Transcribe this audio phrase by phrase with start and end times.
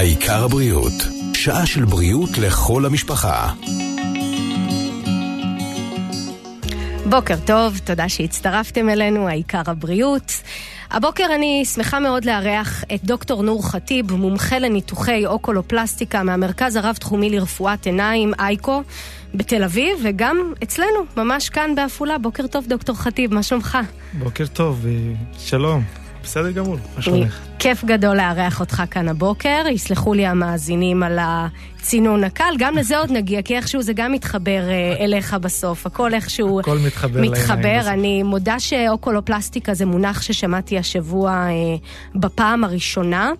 [0.00, 0.92] העיקר הבריאות,
[1.34, 3.52] שעה של בריאות לכל המשפחה.
[7.10, 10.32] בוקר טוב, תודה שהצטרפתם אלינו, העיקר הבריאות.
[10.90, 17.86] הבוקר אני שמחה מאוד לארח את דוקטור נור חטיב, מומחה לניתוחי אוקולופלסטיקה מהמרכז הרב-תחומי לרפואת
[17.86, 18.82] עיניים, אייקו,
[19.34, 22.18] בתל אביב, וגם אצלנו, ממש כאן בעפולה.
[22.18, 23.78] בוקר טוב, דוקטור חטיב, מה שלומך?
[24.12, 24.86] בוקר טוב,
[25.38, 25.99] שלום.
[26.22, 27.38] בסדר גמור, מה שלומך?
[27.58, 31.18] כיף גדול לארח אותך כאן הבוקר, יסלחו לי המאזינים על
[31.80, 36.14] הצינון הקל, גם לזה עוד נגיע, כי איכשהו זה גם מתחבר אה, אליך בסוף, הכל
[36.14, 37.80] איכשהו הכל מתחבר, מתחבר.
[37.86, 41.50] אני מודה שאוקולופלסטיקה זה מונח ששמעתי השבוע אה,
[42.14, 43.32] בפעם הראשונה,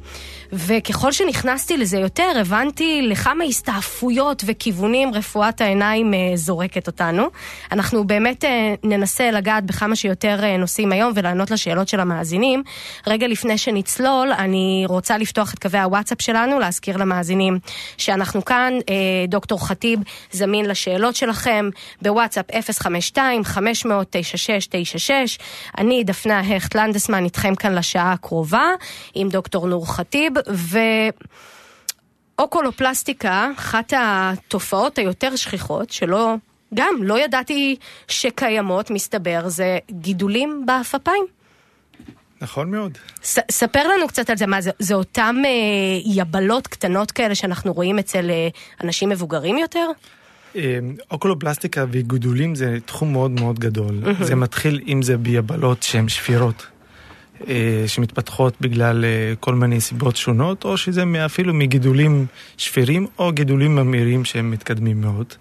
[0.53, 7.27] וככל שנכנסתי לזה יותר, הבנתי לכמה הסתעפויות וכיוונים רפואת העיניים אה, זורקת אותנו.
[7.73, 8.45] אנחנו באמת
[8.85, 12.63] ננסה לגעת בכמה שיותר נושאים היום ולענות לשאלות של המאזינים.
[13.07, 17.59] רגע לפני שנצלול, אני רוצה לפתוח את קווי הוואטסאפ שלנו, להזכיר למאזינים
[17.97, 18.95] שאנחנו כאן, אה,
[19.29, 20.01] דוקטור חטיב
[20.33, 21.71] זמין לשאלות שלכם
[22.03, 25.39] בוואטסאפ 052-500-9696.
[25.79, 28.67] אני, דפנה הכט לנדסמן, איתכם כאן לשעה הקרובה,
[29.15, 30.79] עם דוקטור נור חטיב, ו...
[32.39, 36.35] אוקולופלסטיקה, אחת התופעות היותר שכיחות, שלא,
[36.75, 37.77] גם לא ידעתי
[38.09, 41.40] שקיימות, מסתבר, זה גידולים באפפיים.
[42.41, 42.99] נכון מאוד.
[43.23, 45.51] ס, ספר לנו קצת על זה, מה זה, זה אותם אה,
[46.05, 48.49] יבלות קטנות כאלה שאנחנו רואים אצל אה,
[48.85, 49.87] אנשים מבוגרים יותר?
[50.57, 50.79] אה,
[51.11, 54.01] אוקולופלסטיקה וגידולים זה תחום מאוד מאוד גדול.
[54.05, 54.25] Mm-hmm.
[54.25, 56.67] זה מתחיל אם זה ביבלות שהן שפירות.
[57.49, 63.77] אה, שמתפתחות בגלל אה, כל מיני סיבות שונות, או שזה אפילו מגידולים שפירים או גידולים
[63.77, 65.35] ממאירים שהם מתקדמים מאוד.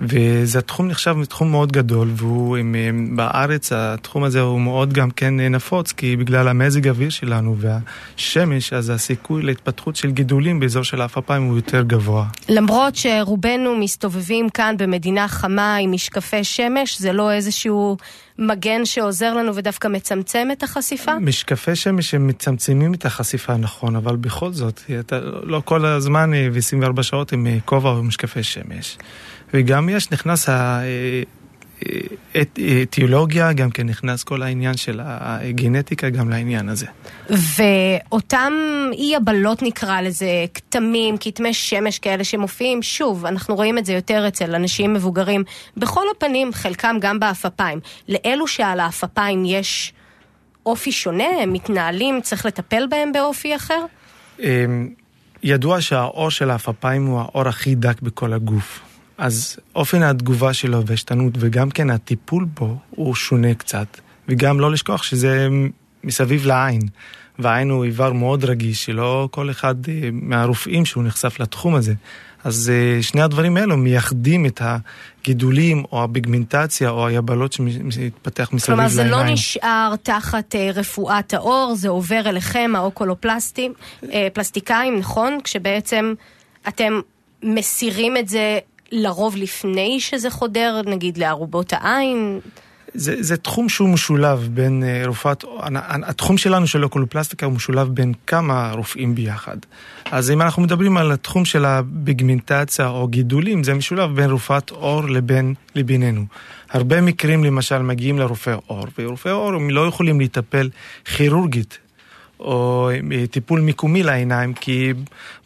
[0.00, 2.76] וזה תחום נחשב תחום מאוד גדול, והוא עם,
[3.16, 8.90] בארץ התחום הזה הוא מאוד גם כן נפוץ, כי בגלל המזג האוויר שלנו והשמש, אז
[8.90, 12.26] הסיכוי להתפתחות של גידולים באזור של האפפיים הוא יותר גבוה.
[12.48, 17.96] למרות שרובנו מסתובבים כאן במדינה חמה עם משקפי שמש, זה לא איזשהו
[18.38, 21.18] מגן שעוזר לנו ודווקא מצמצם את החשיפה?
[21.18, 27.02] משקפי שמש הם מצמצמים את החשיפה, נכון, אבל בכל זאת, אתה, לא כל הזמן ו-24
[27.02, 28.98] שעות עם כובע או משקפי שמש.
[29.56, 30.48] וגם יש, נכנס
[32.34, 36.86] האתיולוגיה, גם כן נכנס כל העניין של הגנטיקה גם לעניין הזה.
[37.30, 38.52] ואותם
[38.92, 44.28] אי הבלות נקרא לזה, כתמים, כתמי שמש כאלה שמופיעים, שוב, אנחנו רואים את זה יותר
[44.28, 45.44] אצל אנשים מבוגרים,
[45.76, 47.80] בכל הפנים, חלקם גם באפפיים.
[48.08, 49.92] לאלו שעל האפפיים יש
[50.66, 53.84] אופי שונה, הם מתנהלים, צריך לטפל בהם באופי אחר?
[54.40, 54.88] אמ,
[55.42, 58.80] ידוע שהאור של האפפיים הוא האור הכי דק בכל הגוף.
[59.18, 63.86] אז אופן התגובה שלו והשתנות וגם כן הטיפול בו הוא שונה קצת.
[64.28, 65.48] וגם לא לשכוח שזה
[66.04, 66.82] מסביב לעין.
[67.38, 71.94] והעין הוא איבר מאוד רגיש, שלא כל אחד אה, מהרופאים שהוא נחשף לתחום הזה.
[72.44, 78.96] אז אה, שני הדברים האלו מייחדים את הגידולים או הביגמנטציה או היבלות שמתפתח מסביב לעיניים.
[78.96, 83.72] כלומר זה לא נשאר תחת אה, רפואת העור, זה עובר אליכם, האוקולופלסטים,
[84.32, 85.38] פלסטיקאים, נכון?
[85.44, 86.14] כשבעצם
[86.68, 87.00] אתם
[87.42, 88.58] מסירים את זה
[88.92, 92.40] לרוב לפני שזה חודר, נגיד, לארובות העין?
[92.94, 95.44] זה, זה תחום שהוא משולב בין uh, רופאת,
[95.84, 99.56] התחום שלנו של אוקולופלסטיקה הוא משולב בין כמה רופאים ביחד.
[100.10, 105.04] אז אם אנחנו מדברים על התחום של הביגמנטציה או גידולים, זה משולב בין רופאת עור
[105.04, 106.24] לבין, לבינינו.
[106.70, 110.70] הרבה מקרים למשל מגיעים לרופאי עור, ורופאי עור הם לא יכולים לטפל
[111.16, 111.78] כירורגית
[112.40, 114.92] או אה, טיפול מיקומי לעיניים, כי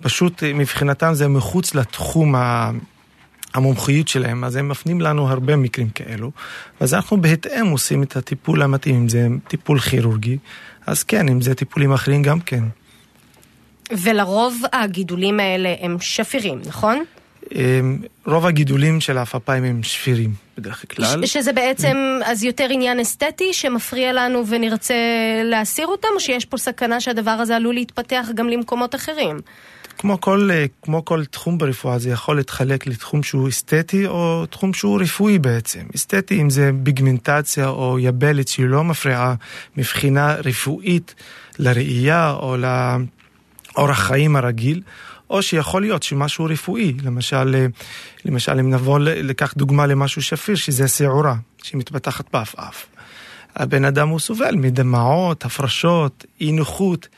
[0.03, 2.35] פשוט אה, מבחינתם זה מחוץ לתחום.
[3.55, 6.31] המומחיות שלהם, אז הם מפנים לנו הרבה מקרים כאלו.
[6.81, 10.39] אז אנחנו בהתאם עושים את הטיפול המתאים, אם זה טיפול כירורגי,
[10.87, 12.65] אז כן, אם זה טיפולים אחרים גם כן.
[13.93, 17.05] ולרוב הגידולים האלה הם שפירים, נכון?
[18.27, 21.27] רוב הגידולים של האפפיים הם שפירים בדרך כלל.
[21.27, 24.95] שזה בעצם אז יותר עניין אסתטי שמפריע לנו ונרצה
[25.45, 29.41] להסיר אותם, או שיש פה סכנה שהדבר הזה עלול להתפתח גם למקומות אחרים?
[30.01, 34.75] כמו כל, אה, כמו כל תחום ברפואה זה יכול להתחלק לתחום שהוא אסתטי או תחום
[34.75, 35.81] שהוא רפואי בעצם.
[35.97, 39.35] אסתטי אם זה ביגמנטציה או יבלת שהיא לא מפריעה
[39.77, 41.15] מבחינה רפואית
[41.59, 44.83] לראייה או לאורח חיים הרגיל,
[45.31, 47.67] או שיכול להיות שמשהו רפואי, למשל, אה,
[48.25, 52.87] למשל אם נבוא לקח דוגמה למשהו שפיר שזה שעורה שמתפתחת בעפעף.
[53.57, 57.09] הבן אדם הוא סובל מדמעות, הפרשות, אי נוחות.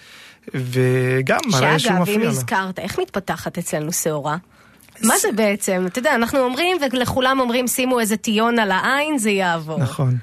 [0.55, 2.07] וגם מראה שהוא מפריע לו.
[2.07, 4.37] שאגב, אם הזכרת, איך מתפתחת אצלנו שעורה?
[5.05, 5.85] מה זה בעצם?
[5.87, 9.79] אתה יודע, אנחנו אומרים, ולכולם אומרים, שימו איזה טיון על העין, זה יעבור.
[9.79, 10.17] נכון.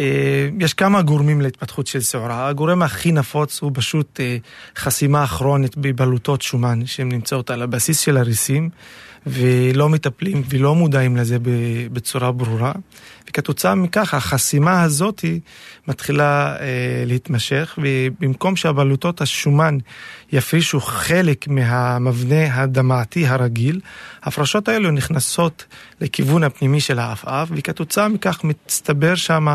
[0.00, 2.48] אה, יש כמה גורמים להתפתחות של שעורה.
[2.48, 4.36] הגורם הכי נפוץ הוא פשוט אה,
[4.76, 8.70] חסימה כרונית בבלוטות שומן שהן נמצאות על הבסיס של הריסים
[9.28, 11.36] ולא מטפלים ולא מודעים לזה
[11.92, 12.72] בצורה ברורה.
[13.28, 15.24] וכתוצאה מכך החסימה הזאת
[15.88, 19.78] מתחילה אה, להתמשך ובמקום שהבלוטות השומן
[20.32, 23.80] יפרישו חלק מהמבנה הדמעתי הרגיל,
[24.22, 25.64] ההפרשות האלו נכנסות
[26.00, 29.46] לכיוון הפנימי של העפעף וכתוצאה מכך מצטבר שם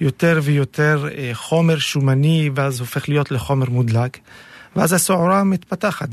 [0.00, 4.18] יותר ויותר אה, חומר שומני ואז הופך להיות לחומר מודלק.
[4.76, 6.08] ואז השעורה מתפתחת.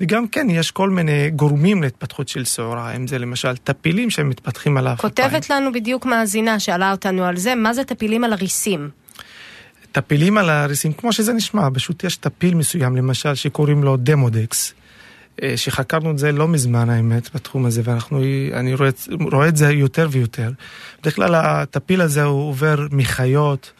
[0.00, 4.86] וגם כן, יש כל מיני גורמים להתפתחות של שעורה, אם זה למשל טפילים שמתפתחים על
[4.86, 5.10] האפיים.
[5.10, 8.90] כותבת לנו בדיוק מאזינה, שאלה אותנו על זה, מה זה טפילים על הריסים?
[9.92, 14.74] טפילים על הריסים, כמו שזה נשמע, פשוט יש טפיל מסוים, למשל, שקוראים לו דמודקס.
[15.42, 18.20] אה, שחקרנו את זה לא מזמן האמת בתחום הזה ואנחנו,
[18.52, 18.90] אני רואה,
[19.32, 20.50] רואה את זה יותר ויותר.
[21.00, 23.72] בדרך כלל הטפיל הזה הוא עובר מחיות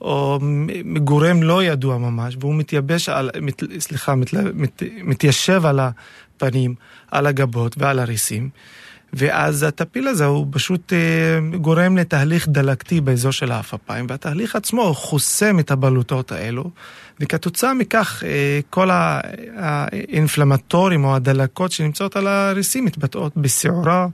[0.00, 0.38] או
[0.84, 6.74] מגורם לא ידוע ממש והוא מתייבש על, מת, סליחה, מת, מת, מתיישב על הפנים,
[7.10, 8.48] על הגבות ועל הריסים.
[9.12, 15.58] ואז הטפיל הזה הוא פשוט אה, גורם לתהליך דלקתי באזור של האפפיים, והתהליך עצמו חוסם
[15.58, 16.70] את הבלוטות האלו,
[17.20, 18.88] וכתוצאה מכך אה, כל
[19.56, 24.06] האינפלמטורים או הדלקות שנמצאות על הריסים מתבטאות בשעורה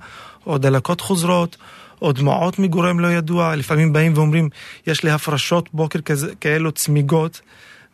[0.47, 1.57] או דלקות חוזרות.
[2.03, 4.49] או דמעות מגורם לא ידוע, לפעמים באים ואומרים,
[4.87, 7.41] יש לי הפרשות בוקר כזה, כאלו צמיגות,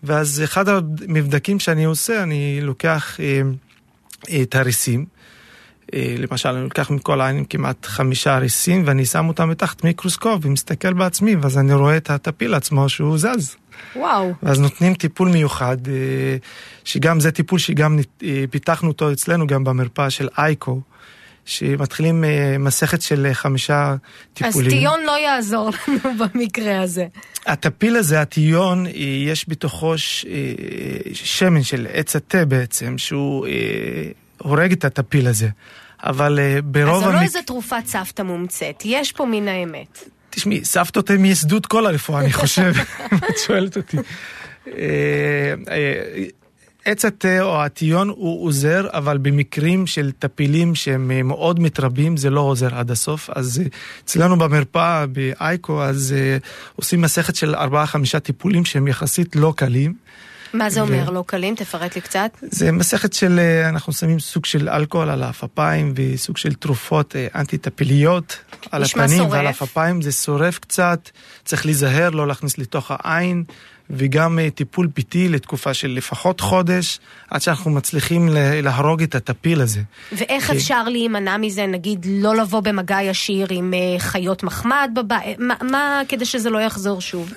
[0.03, 3.43] ואז אחד המבדקים שאני עושה, אני לוקח אה,
[4.43, 5.07] את הריסים,
[5.95, 10.93] אה, למשל, אני לוקח מכל העין כמעט חמישה הריסים, ואני שם אותם מתחת מיקרוסקופ ומסתכל
[10.93, 13.57] בעצמי, ואז אני רואה את הטפיל עצמו שהוא זז.
[13.97, 14.33] וואו.
[14.43, 16.37] ואז נותנים טיפול מיוחד, אה,
[16.85, 20.81] שגם זה טיפול שגם אה, פיתחנו אותו אצלנו גם במרפאה של אייקו.
[21.49, 22.25] שמתחילים
[22.59, 23.95] מסכת של חמישה
[24.35, 24.71] טיפולים.
[24.71, 27.07] אז טיון לא יעזור לנו במקרה הזה.
[27.47, 28.87] הטפיל הזה, הטיון,
[29.27, 30.27] יש בתוכו ש...
[31.13, 33.47] שמן של עץ התה בעצם, שהוא
[34.39, 35.49] הורג את הטפיל הזה.
[36.03, 37.03] אבל ברוב...
[37.03, 40.05] אז זה לא איזה תרופת סבתא מומצאת, יש פה מן האמת.
[40.31, 42.73] תשמעי, סבתות הן מייסדות כל הרפואה, אני חושב,
[43.15, 43.97] את שואלת אותי.
[46.91, 52.41] עץ התה או הטיון הוא עוזר, אבל במקרים של טפילים שהם מאוד מתרבים זה לא
[52.41, 53.31] עוזר עד הסוף.
[53.35, 53.63] אז
[54.05, 56.15] אצלנו במרפאה באייקו, אז
[56.77, 57.59] עושים מסכת של 4-5
[58.23, 59.95] טיפולים שהם יחסית לא קלים.
[60.53, 61.13] מה זה אומר ו...
[61.13, 61.55] לא קלים?
[61.55, 62.31] תפרט לי קצת.
[62.43, 68.39] זה מסכת של, אנחנו שמים סוג של אלכוהול על האפפיים וסוג של תרופות אנטי-טפיליות
[68.71, 69.33] על הפנים שורף.
[69.33, 70.03] ועל האפפיים.
[70.03, 71.11] זה שורף קצת,
[71.45, 73.45] צריך להיזהר, לא להכניס לתוך העין.
[73.91, 78.29] וגם טיפול ביתי לתקופה של לפחות חודש, עד שאנחנו מצליחים
[78.63, 79.81] להרוג את הטפיל הזה.
[80.13, 80.57] ואיך כי...
[80.57, 85.39] אפשר להימנע מזה, נגיד, לא לבוא במגע ישיר עם חיות מחמד בבית?
[85.39, 87.33] מה, מה כדי שזה לא יחזור שוב?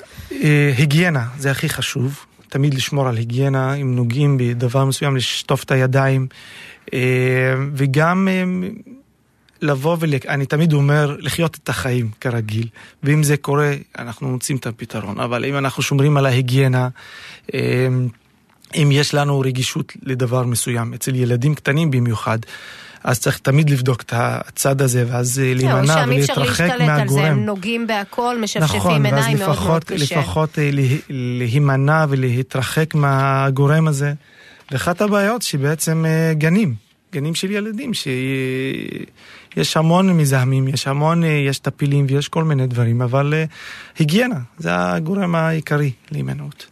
[0.78, 2.26] היגיינה, זה הכי חשוב.
[2.52, 6.28] תמיד לשמור על היגיינה, אם נוגעים בדבר מסוים, לשטוף את הידיים.
[7.76, 8.28] וגם
[9.62, 12.68] לבוא ואני תמיד אומר, לחיות את החיים כרגיל.
[13.04, 15.20] ואם זה קורה, אנחנו מוצאים את הפתרון.
[15.20, 16.90] אבל אם אנחנו שומרים על ההיגיינה,
[18.76, 22.40] אם יש לנו רגישות לדבר מסוים, אצל ילדים קטנים במיוחד,
[23.04, 27.00] אז צריך תמיד לבדוק את הצד הזה, ואז להימנע ולהתרחק מהגורם.
[27.00, 30.20] על זה, הם נוגעים בהכל, משפשפים נכון, עיניים מאוד לפחות, מאוד קשה.
[30.20, 30.58] לפחות
[31.10, 34.14] להימנע ולהתרחק מהגורם הזה.
[34.72, 36.76] ואחת הבעיות שבעצם גנים,
[37.14, 43.34] גנים של ילדים, שיש המון מזהמים, יש המון, יש טפילים ויש כל מיני דברים, אבל
[44.00, 46.71] היגיינה, זה הגורם העיקרי להימנעות.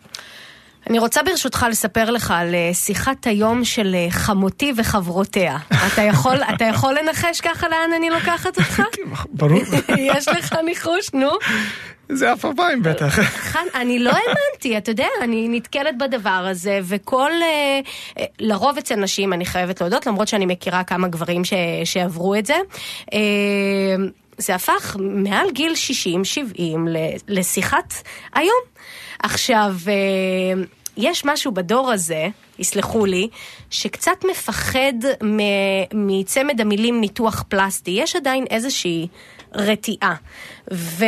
[0.89, 5.57] אני רוצה ברשותך לספר לך על שיחת היום של חמותי וחברותיה.
[5.93, 8.81] אתה יכול, אתה יכול לנחש ככה לאן אני לוקחת אותך?
[9.29, 9.61] ברור.
[10.15, 11.29] יש לך ניחוש, נו.
[12.09, 13.19] זה אף פעם בטח.
[13.21, 17.31] חן, אני לא האמנתי, אתה יודע, אני נתקלת בדבר הזה, וכל...
[18.39, 21.53] לרוב אצל נשים, אני חייבת להודות, למרות שאני מכירה כמה גברים ש,
[21.83, 22.55] שעברו את זה.
[24.37, 25.73] זה הפך מעל גיל
[26.55, 26.59] 60-70
[27.27, 27.93] לשיחת
[28.35, 28.61] היום.
[29.19, 29.75] עכשיו,
[30.99, 32.27] יש משהו בדור הזה,
[32.59, 33.27] יסלחו לי,
[33.69, 34.93] שקצת מפחד
[35.93, 37.91] מצמד המילים ניתוח פלסטי.
[37.91, 39.07] יש עדיין איזושהי
[39.53, 40.15] רתיעה.
[40.73, 41.05] ו...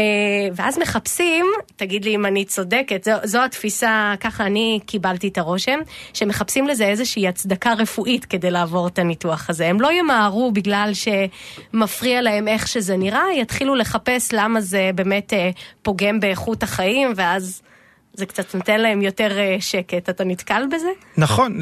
[0.54, 1.46] ואז מחפשים,
[1.76, 5.80] תגיד לי אם אני צודקת, זו, זו התפיסה, ככה אני קיבלתי את הרושם,
[6.14, 9.68] שמחפשים לזה איזושהי הצדקה רפואית כדי לעבור את הניתוח הזה.
[9.68, 15.34] הם לא ימהרו בגלל שמפריע להם איך שזה נראה, יתחילו לחפש למה זה באמת
[15.82, 17.62] פוגם באיכות החיים, ואז...
[18.14, 20.10] זה קצת נותן להם יותר שקט.
[20.10, 20.90] אתה נתקל בזה?
[21.18, 21.60] נכון,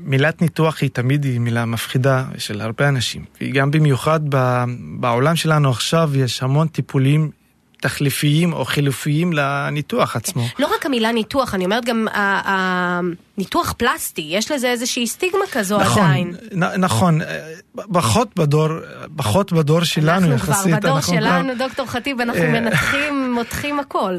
[0.00, 3.24] מילת ניתוח היא תמיד היא מילה מפחידה של הרבה אנשים.
[3.40, 4.20] וגם במיוחד
[5.00, 7.30] בעולם שלנו עכשיו יש המון טיפולים
[7.82, 10.46] תחליפיים או חילופיים לניתוח עצמו.
[10.58, 12.06] לא רק המילה ניתוח, אני אומרת גם
[13.38, 16.34] ניתוח פלסטי, יש לזה איזושהי סטיגמה כזו נכון, עדיין.
[16.52, 17.20] נ, נכון,
[17.92, 18.68] פחות בדור,
[19.16, 20.66] פחות בדור שלנו אנחנו יחסית.
[20.72, 24.18] כבר בדור אנחנו שלנו, כבר- דוקטור חטיב, אנחנו אה, מנתחים, מותחים הכל.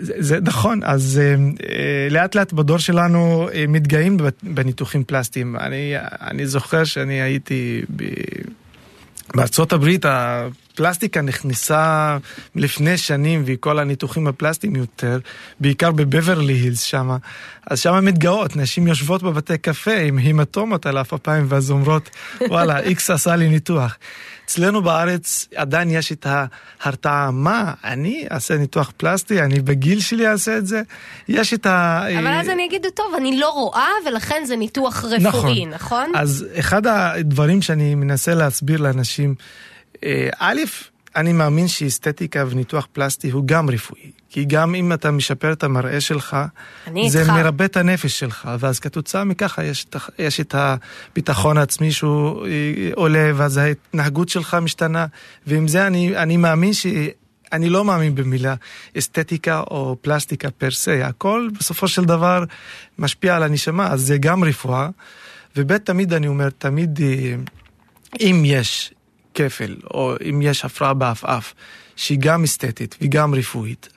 [0.00, 1.34] זה, זה נכון, אז אה,
[1.68, 5.56] אה, לאט לאט בדור שלנו מתגאים בניתוחים פלסטיים.
[5.56, 8.04] אני, אני זוכר שאני הייתי ב...
[9.34, 10.04] בארצות הברית
[10.80, 12.16] הפלסטיקה נכנסה
[12.54, 15.18] לפני שנים וכל הניתוחים הפלסטיים יותר,
[15.60, 17.10] בעיקר בבברלי הילס שם,
[17.70, 22.10] אז שם מתגאות, נשים יושבות בבתי קפה עם הימטומות על אף הפעמים ואז אומרות
[22.50, 23.96] וואלה איקס עשה לי ניתוח.
[24.44, 30.56] אצלנו בארץ עדיין יש את ההרתעה, מה, אני אעשה ניתוח פלסטי, אני בגיל שלי אעשה
[30.56, 30.82] את זה?
[31.28, 32.02] יש את ה...
[32.18, 36.12] אבל אז אני אגיד, טוב, אני לא רואה, ולכן זה ניתוח רפואי, נכון?
[36.14, 39.34] אז אחד הדברים שאני מנסה להסביר לאנשים,
[40.38, 40.60] א',
[41.16, 44.10] אני מאמין שאסתטיקה וניתוח פלסטי הוא גם רפואי.
[44.30, 46.36] כי גם אם אתה משפר את המראה שלך,
[47.08, 47.30] זה איתך.
[47.30, 49.86] מרבה את הנפש שלך, ואז כתוצאה מככה יש,
[50.18, 52.50] יש את הביטחון העצמי שהוא אה,
[52.94, 55.06] עולה, ואז ההתנהגות שלך משתנה,
[55.46, 56.86] ועם זה אני, אני מאמין ש...
[57.52, 58.54] אני לא מאמין במילה
[58.98, 62.44] אסתטיקה או פלסטיקה פר סה, הכל בסופו של דבר
[62.98, 64.88] משפיע על הנשמה, אז זה גם רפואה.
[65.56, 67.34] וב' תמיד אני אומר, תמיד אה,
[68.20, 68.94] אם יש
[69.34, 71.54] כפל, או אם יש הפרעה בעפעף,
[71.96, 73.88] שהיא גם אסתטית וגם רפואית,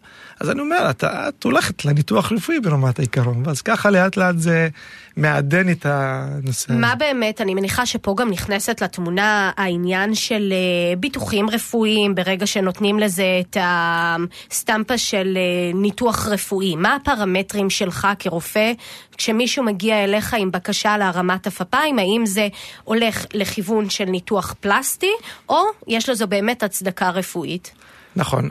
[0.44, 4.70] אז אני אומר, אתה, את הולכת לניתוח רפואי ברמת העיקרון, ואז ככה לאט לאט זה
[5.18, 6.74] מעדן את הנושא.
[6.74, 6.96] מה.
[6.96, 13.24] באמת, אני מניחה שפה גם נכנסת לתמונה העניין של אה, ביטוחים רפואיים, ברגע שנותנים לזה
[13.42, 16.76] את הסטמפה של אה, ניתוח רפואי.
[16.76, 18.72] מה הפרמטרים שלך כרופא,
[19.18, 22.48] כשמישהו מגיע אליך עם בקשה להרמת הפפיים, האם זה
[22.84, 25.12] הולך לכיוון של ניתוח פלסטי,
[25.50, 27.72] או יש לזו באמת הצדקה רפואית?
[28.16, 28.50] נכון,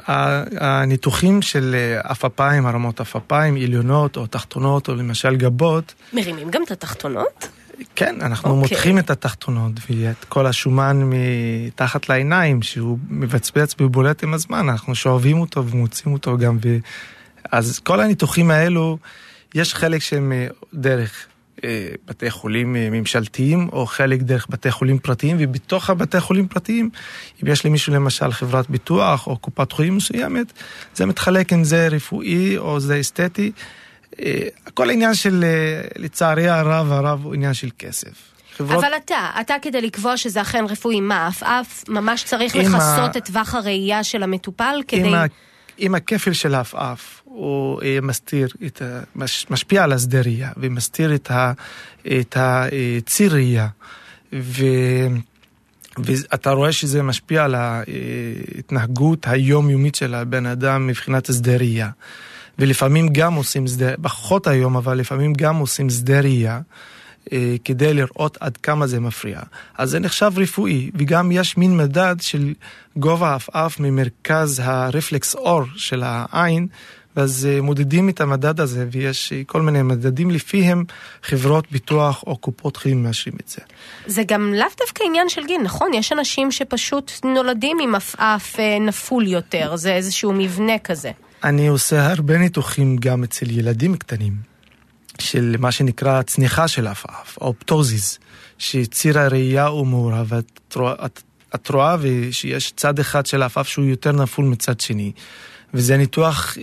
[0.60, 6.70] הניתוחים של אה, עפעפיים, הרמות עפעפיים, עליונות או תחתונות, או למשל גבות, מרימים גם את
[6.70, 7.48] התחתונות?
[7.96, 8.60] כן, אנחנו אוקיי.
[8.60, 15.40] מותחים את התחתונות ואת כל השומן מתחת לעיניים, שהוא מבצבץ ובולט עם הזמן, אנחנו שואבים
[15.40, 16.58] אותו ומוצאים אותו גם.
[16.64, 16.76] ו...
[17.52, 18.98] אז כל הניתוחים האלו,
[19.54, 21.31] יש חלק שהם אה, דרך אה,
[22.06, 26.90] בתי חולים אה, ממשלתיים, או חלק דרך בתי חולים פרטיים, ובתוך הבתי חולים פרטיים,
[27.42, 30.52] אם יש למישהו למשל חברת ביטוח או קופת חולים מסוימת,
[30.94, 33.52] זה מתחלק אם זה רפואי או זה אסתטי.
[34.20, 38.32] אה, הכל עניין של, אה, לצערי הרב, הרב הוא עניין של כסף.
[38.56, 43.18] חברות, אבל אתה, אתה כדי לקבוע שזה אכן רפואי, מה, עפעף ממש צריך לכסות ה-
[43.18, 45.12] את טווח הראייה של המטופל כדי...
[45.78, 48.82] אם הכפל של העפעף הוא אה, מסתיר, את
[49.50, 51.52] משפיע על השדה ראייה ומסתיר את, ה,
[52.20, 53.68] את הציר ראייה,
[54.32, 54.64] ו,
[55.98, 61.90] ואתה רואה שזה משפיע על ההתנהגות היומיומית של הבן אדם מבחינת שדה ראייה.
[62.58, 66.60] ולפעמים גם עושים שדה, פחות היום, אבל לפעמים גם עושים שדה ראייה.
[67.32, 69.40] אה, כדי לראות עד כמה זה מפריע.
[69.78, 72.54] אז זה נחשב רפואי, וגם יש מין מדד של
[72.96, 76.66] גובה העפעף ממרכז הרפלקס אור של העין,
[77.16, 80.84] ואז אה, מודדים את המדד הזה, ויש אה, כל מיני מדדים לפיהם
[81.22, 83.60] חברות ביטוח או קופות חולים מאשרים את זה.
[84.06, 85.94] זה גם לאו דווקא עניין של גיל, נכון?
[85.94, 91.10] יש אנשים שפשוט נולדים עם עפעף אה, נפול יותר, זה איזשהו מבנה כזה.
[91.44, 94.32] אני עושה הרבה ניתוחים גם אצל ילדים קטנים,
[95.18, 98.18] של מה שנקרא צניחה של עפעף, או פטוזיס,
[98.58, 101.22] שציר הראייה הוא מעורב, ואת רואה, את,
[101.54, 101.96] את רואה
[102.30, 105.12] שיש צד אחד של העפעף שהוא יותר נפול מצד שני.
[105.74, 106.62] וזה ניתוח אה,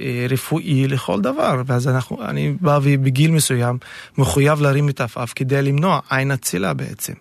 [0.00, 3.78] אה, רפואי לכל דבר, ואז אנחנו, אני בא ובגיל מסוים
[4.18, 7.12] מחויב להרים את העפעף כדי למנוע עין אצילה בעצם.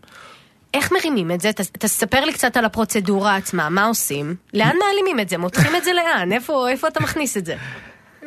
[0.73, 1.51] איך מרימים את זה?
[1.53, 4.35] ת- תספר לי קצת על הפרוצדורה עצמה, מה עושים?
[4.53, 5.37] לאן מעלימים את זה?
[5.37, 6.31] מותחים את זה לאן?
[6.31, 7.55] איפה, איפה אתה מכניס את זה?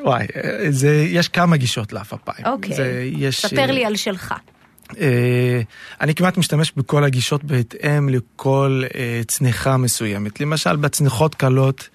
[0.05, 2.47] וואי, אה, זה, יש כמה גישות לעפעפיים.
[2.47, 4.35] אוקיי, זה, יש, ספר לי על שלך.
[5.01, 5.61] אה,
[6.01, 10.41] אני כמעט משתמש בכל הגישות בהתאם לכל אה, צניחה מסוימת.
[10.41, 11.89] למשל, בצניחות קלות,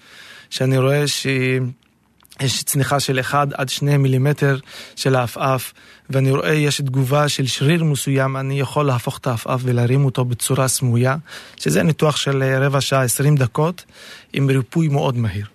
[0.50, 4.58] שאני רואה שיש צניחה של 1 עד 2 מילימטר
[4.96, 5.72] של העפעף,
[6.10, 10.68] ואני רואה יש תגובה של שריר מסוים, אני יכול להפוך את העפעף ולהרים אותו בצורה
[10.68, 11.16] סמויה,
[11.56, 13.84] שזה ניתוח של אה, רבע שעה, 20 דקות,
[14.32, 15.46] עם ריפוי מאוד מהיר.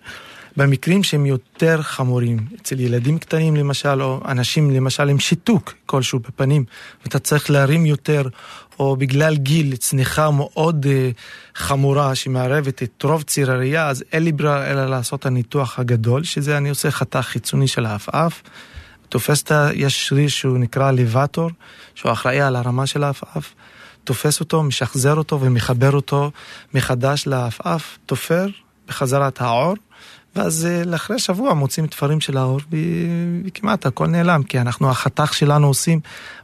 [0.57, 6.65] במקרים שהם יותר חמורים, אצל ילדים קטנים למשל, או אנשים למשל עם שיתוק כלשהו בפנים,
[7.03, 8.27] ואתה צריך להרים יותר,
[8.79, 11.17] או בגלל גיל, צניחה מאוד uh,
[11.55, 16.57] חמורה שמערבת את רוב ציר הראייה, אז אין לי ברירה אלא לעשות הניתוח הגדול, שזה
[16.57, 18.41] אני עושה חתך חיצוני של העפעף.
[19.09, 19.69] תופס את ה...
[20.27, 21.49] שהוא נקרא ליבטור,
[21.95, 23.53] שהוא אחראי על הרמה של העפעף.
[24.03, 26.31] תופס אותו, משחזר אותו ומחבר אותו
[26.73, 28.47] מחדש לעפעף, תופר
[28.87, 29.73] בחזרה את העור,
[30.35, 32.59] ואז לאחרי שבוע מוצאים תפרים של האור
[33.45, 35.99] וכמעט הכל נעלם, כי אנחנו, החתך שלנו עושים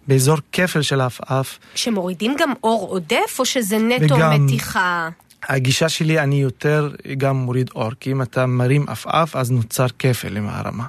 [0.08, 1.58] באזור כפל של האף-אף.
[1.76, 4.46] שמורידים גם אור עודף, או שזה נטו וגם...
[4.46, 5.10] מתיחה?
[5.50, 10.38] הגישה שלי, אני יותר גם מוריד אור, כי אם אתה מרים עפעף, אז נוצר כפל
[10.38, 10.86] עם הרמה.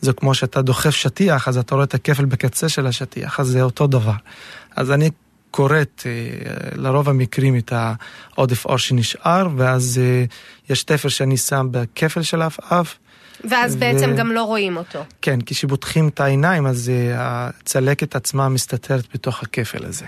[0.00, 3.62] זה כמו שאתה דוחף שטיח, אז אתה רואה את הכפל בקצה של השטיח, אז זה
[3.62, 4.12] אותו דבר.
[4.76, 5.10] אז אני
[5.56, 6.10] כורת אה,
[6.74, 10.24] לרוב המקרים את העודף אור שנשאר, ואז אה,
[10.70, 12.98] יש תפר שאני שם בכפל של העפעף.
[13.44, 13.78] ואז ו...
[13.78, 15.04] בעצם גם לא רואים אותו.
[15.22, 20.06] כן, כי כשפותחים את העיניים, אז אה, הצלקת עצמה מסתתרת בתוך הכפל הזה.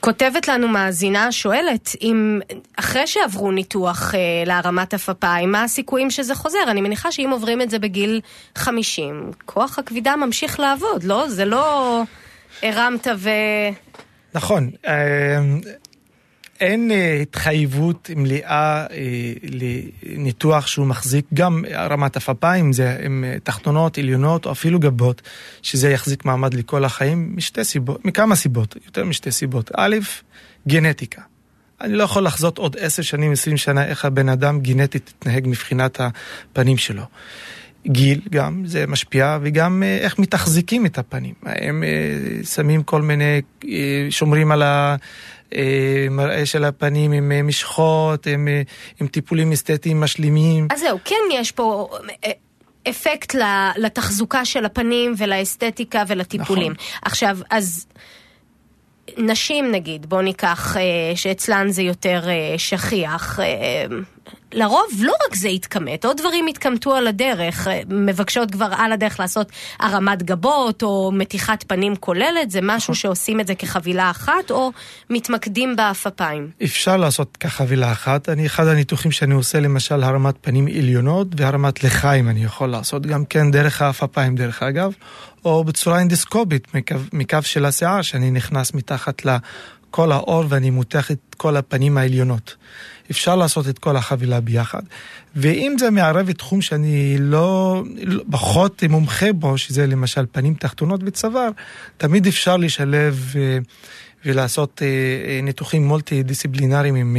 [0.00, 2.40] כותבת לנו מאזינה, שואלת, אם
[2.76, 6.64] אחרי שעברו ניתוח אה, להרמת הפפיים, מה הסיכויים שזה חוזר?
[6.68, 8.20] אני מניחה שאם עוברים את זה בגיל
[8.54, 11.28] 50, כוח הכבידה ממשיך לעבוד, לא?
[11.28, 12.02] זה לא
[12.62, 13.30] הרמת ו...
[14.34, 14.70] נכון.
[14.86, 15.40] אה,
[16.60, 23.98] אין אה, התחייבות מלאה אה, לניתוח שהוא מחזיק גם רמת הפפיים, זה עם אה, תחתונות,
[23.98, 25.22] עליונות או אפילו גבות,
[25.62, 29.70] שזה יחזיק מעמד לכל החיים משתי סיבות, מכמה סיבות, יותר משתי סיבות.
[29.76, 29.96] א',
[30.68, 31.22] גנטיקה.
[31.80, 36.00] אני לא יכול לחזות עוד עשר שנים, עשרים שנה, איך הבן אדם גנטית יתנהג מבחינת
[36.00, 37.02] הפנים שלו.
[37.88, 41.34] גיל גם, זה משפיע, וגם איך מתחזיקים את הפנים.
[41.42, 41.84] הם
[42.44, 43.40] שמים כל מיני,
[44.10, 44.96] שומרים על ה...
[45.54, 48.62] אה, מראה של הפנים עם אה, משחות, עם, אה,
[49.00, 50.68] עם טיפולים אסתטיים משלימים.
[50.70, 51.88] אז זהו, כן יש פה...
[52.88, 53.34] אפקט
[53.76, 56.72] לתחזוקה של הפנים ולאסתטיקה ולטיפולים.
[56.72, 56.86] נכון.
[57.02, 57.86] עכשיו, אז
[59.18, 60.76] נשים נגיד, בוא ניקח,
[61.14, 62.22] שאצלן זה יותר
[62.56, 63.40] שכיח,
[64.58, 69.52] לרוב לא רק זה התכמת, עוד דברים התכמתו על הדרך, מבקשות כבר על הדרך לעשות
[69.80, 72.94] הרמת גבות או מתיחת פנים כוללת, זה משהו נכון.
[72.94, 74.72] שעושים את זה כחבילה אחת או
[75.10, 76.50] מתמקדים באפפיים?
[76.64, 82.28] אפשר לעשות כחבילה אחת, אני אחד הניתוחים שאני עושה למשל הרמת פנים עליונות והרמת לחיים
[82.28, 84.92] אני יכול לעשות גם כן דרך האפפיים דרך אגב,
[85.44, 91.34] או בצורה אינדסקובית מקו, מקו של השיער שאני נכנס מתחת לכל האור ואני מותח את
[91.36, 92.56] כל הפנים העליונות.
[93.10, 94.82] אפשר לעשות את כל החבילה ביחד.
[95.36, 97.82] ואם זה מערב את תחום שאני לא,
[98.30, 101.50] פחות מומחה בו, שזה למשל פנים תחתונות וצוואר,
[101.96, 103.58] תמיד אפשר לשלב אה,
[104.24, 107.16] ולעשות אה, אה, ניתוחים מולטי דיסציפלינריים עם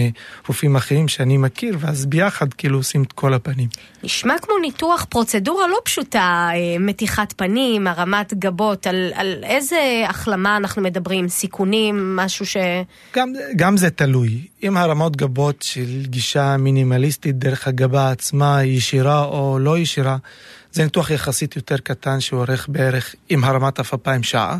[0.47, 3.67] רופאים אחרים שאני מכיר, ואז ביחד כאילו עושים את כל הפנים.
[4.03, 10.81] נשמע כמו ניתוח פרוצדורה לא פשוטה, מתיחת פנים, הרמת גבות, על, על איזה החלמה אנחנו
[10.81, 12.57] מדברים, סיכונים, משהו ש...
[13.15, 14.41] גם, גם זה תלוי.
[14.63, 20.17] אם הרמות גבות של גישה מינימליסטית דרך הגבה עצמה, ישירה או לא ישירה,
[20.71, 24.57] זה ניתוח יחסית יותר קטן שאורך בערך עם הרמת אפיים שעה,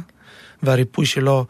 [0.63, 1.45] והריפוי שלו אה,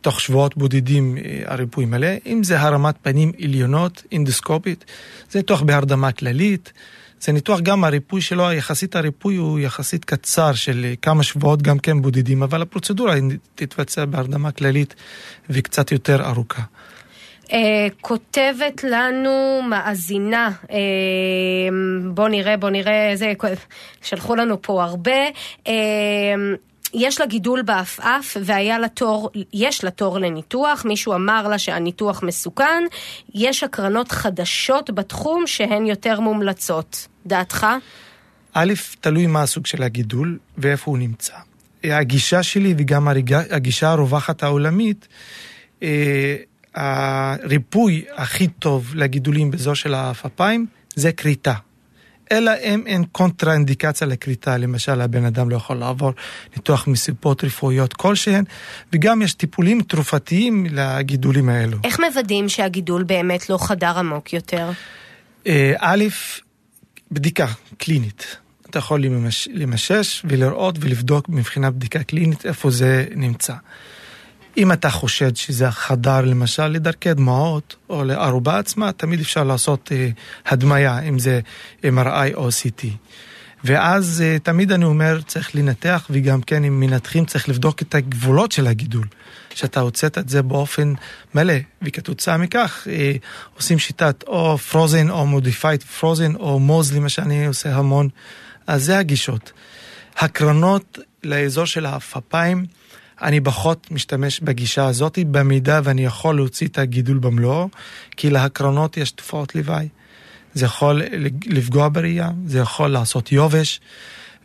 [0.00, 2.08] תוך שבועות בודדים אה, הריפוי מלא.
[2.26, 4.84] אם זה הרמת פנים עליונות, אינדוסקופית,
[5.30, 6.72] זה ניתוח בהרדמה כללית.
[7.20, 11.78] זה ניתוח גם הריפוי שלו, יחסית הריפוי הוא יחסית קצר של אה, כמה שבועות גם
[11.78, 13.14] כן בודדים, אבל הפרוצדורה
[13.54, 14.94] תתבצע בהרדמה כללית
[15.50, 16.62] וקצת יותר ארוכה.
[17.44, 17.50] Uh,
[18.00, 20.68] כותבת לנו מאזינה, uh,
[22.14, 23.32] בוא נראה, בוא נראה, זה,
[24.02, 25.28] שלחו לנו פה הרבה.
[25.64, 25.70] Uh,
[26.94, 32.22] יש לה גידול בעפעף והיה לה תור, יש לה תור לניתוח, מישהו אמר לה שהניתוח
[32.22, 32.84] מסוכן,
[33.34, 37.08] יש הקרנות חדשות בתחום שהן יותר מומלצות.
[37.26, 37.66] דעתך?
[38.52, 41.32] א', תלוי מה הסוג של הגידול ואיפה הוא נמצא.
[41.84, 43.08] הגישה שלי וגם
[43.50, 45.08] הגישה הרווחת העולמית,
[45.82, 46.36] אה,
[46.74, 51.54] הריפוי הכי טוב לגידולים באזור של האפפיים זה כריתה.
[52.32, 56.12] אלא אם אין קונטרה-אינדיקציה לכריתה, למשל הבן אדם לא יכול לעבור
[56.56, 58.44] ניתוח מסיבות רפואיות כלשהן,
[58.92, 61.78] וגם יש טיפולים תרופתיים לגידולים האלו.
[61.84, 64.70] איך מוודאים שהגידול באמת לא חדר עמוק יותר?
[65.46, 66.04] אה, א',
[67.10, 67.46] בדיקה
[67.78, 68.36] קלינית.
[68.70, 69.04] אתה יכול
[69.52, 73.54] למשש ולראות ולבדוק מבחינת בדיקה קלינית איפה זה נמצא.
[74.58, 80.08] אם אתה חושד שזה חדר למשל לדרכי דמעות או לערובה עצמה, תמיד אפשר לעשות אה,
[80.46, 81.40] הדמיה, אם זה
[81.82, 82.86] MRI או CT.
[83.64, 88.52] ואז אה, תמיד אני אומר, צריך לנתח, וגם כן אם מנתחים צריך לבדוק את הגבולות
[88.52, 89.06] של הגידול.
[89.54, 90.92] שאתה הוצאת את זה באופן
[91.34, 93.12] מלא, וכתוצאה מכך אה,
[93.56, 98.08] עושים שיטת או frozen או modified frozen או Mohs למשל, אני עושה המון.
[98.66, 99.52] אז זה הגישות.
[100.18, 102.66] הקרנות לאזור של העפעפיים,
[103.22, 107.68] אני פחות משתמש בגישה הזאת, במידה ואני יכול להוציא את הגידול במלואו,
[108.16, 109.88] כי להקרנות יש תופעות לוואי.
[110.54, 111.02] זה יכול
[111.46, 113.80] לפגוע בראייה, זה יכול לעשות יובש,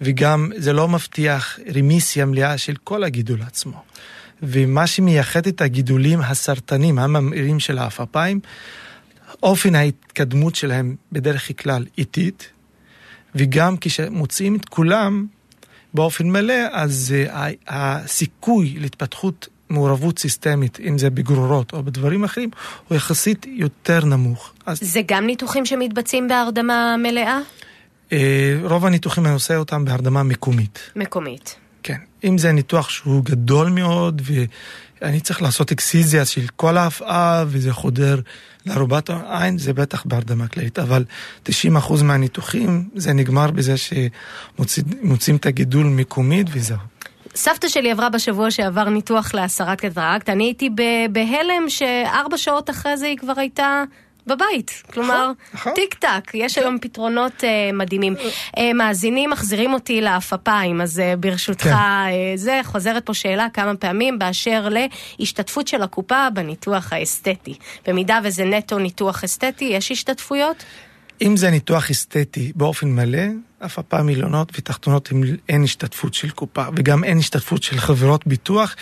[0.02, 3.84] וגם זה לא מבטיח רמיסיה מלאה של כל הגידול עצמו.
[4.44, 8.40] ומה שמייחד את הגידולים הסרטנים הממאירים של האפפיים,
[9.44, 12.50] אופן ההתקדמות שלהם בדרך כלל איטית,
[13.36, 15.26] וגם כשמוציאים את כולם
[15.94, 22.50] באופן מלא, אז אה, הסיכוי להתפתחות מעורבות סיסטמית, אם זה בגרורות או בדברים אחרים,
[22.88, 24.54] הוא יחסית יותר נמוך.
[24.66, 24.80] אז...
[24.82, 27.40] זה גם ניתוחים שמתבצעים בהרדמה מלאה?
[28.12, 30.80] אה, רוב הניתוחים אני עושה אותם בהרדמה מקומית.
[30.96, 31.56] מקומית.
[31.84, 31.98] כן.
[32.24, 34.22] אם זה ניתוח שהוא גדול מאוד,
[35.04, 38.20] ואני צריך לעשות אקסיזיה של כל ההפעה, וזה חודר
[38.66, 40.80] לארובת העין, זה בטח בהרדמה כללית.
[40.80, 41.06] אבל
[41.50, 41.52] 90%
[42.04, 46.78] מהניתוחים, זה נגמר בזה שמוצאים את הגידול מקומית וזהו.
[47.36, 50.70] סבתא שלי עברה בשבוע שעבר ניתוח להסרת קטרקט, אני הייתי
[51.12, 53.84] בהלם שארבע שעות אחרי זה היא כבר הייתה
[54.28, 54.84] בבית.
[54.94, 55.74] כלומר, נכון.
[55.76, 58.16] טיק טק, יש היום פתרונות uh, מדהימים.
[58.16, 62.12] Uh, מאזינים מחזירים אותי לעפפיים, אז uh, ברשותך, כן.
[62.36, 64.68] זה, חוזרת פה שאלה כמה פעמים באשר
[65.20, 67.56] להשתתפות של הקופה בניתוח האסתטי.
[67.88, 70.64] במידה וזה נטו ניתוח אסתטי, יש השתתפויות?
[71.22, 73.24] אם זה ניתוח אסתטי באופן מלא,
[73.66, 75.10] אף הפעם עליונות ותחתונות
[75.50, 78.76] אין השתתפות של קופה, וגם אין השתתפות של חברות ביטוח,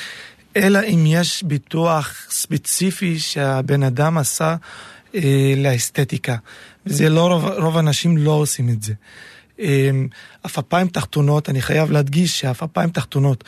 [0.56, 4.56] אלא אם יש ביטוח ספציפי שהבן אדם עשה
[5.16, 6.36] אה, לאסתטיקה.
[6.86, 8.94] וזה לא, רוב, רוב האנשים לא עושים את זה.
[9.60, 9.90] אה,
[10.44, 13.44] עפפיים תחתונות, אני חייב להדגיש שעפפיים תחתונות,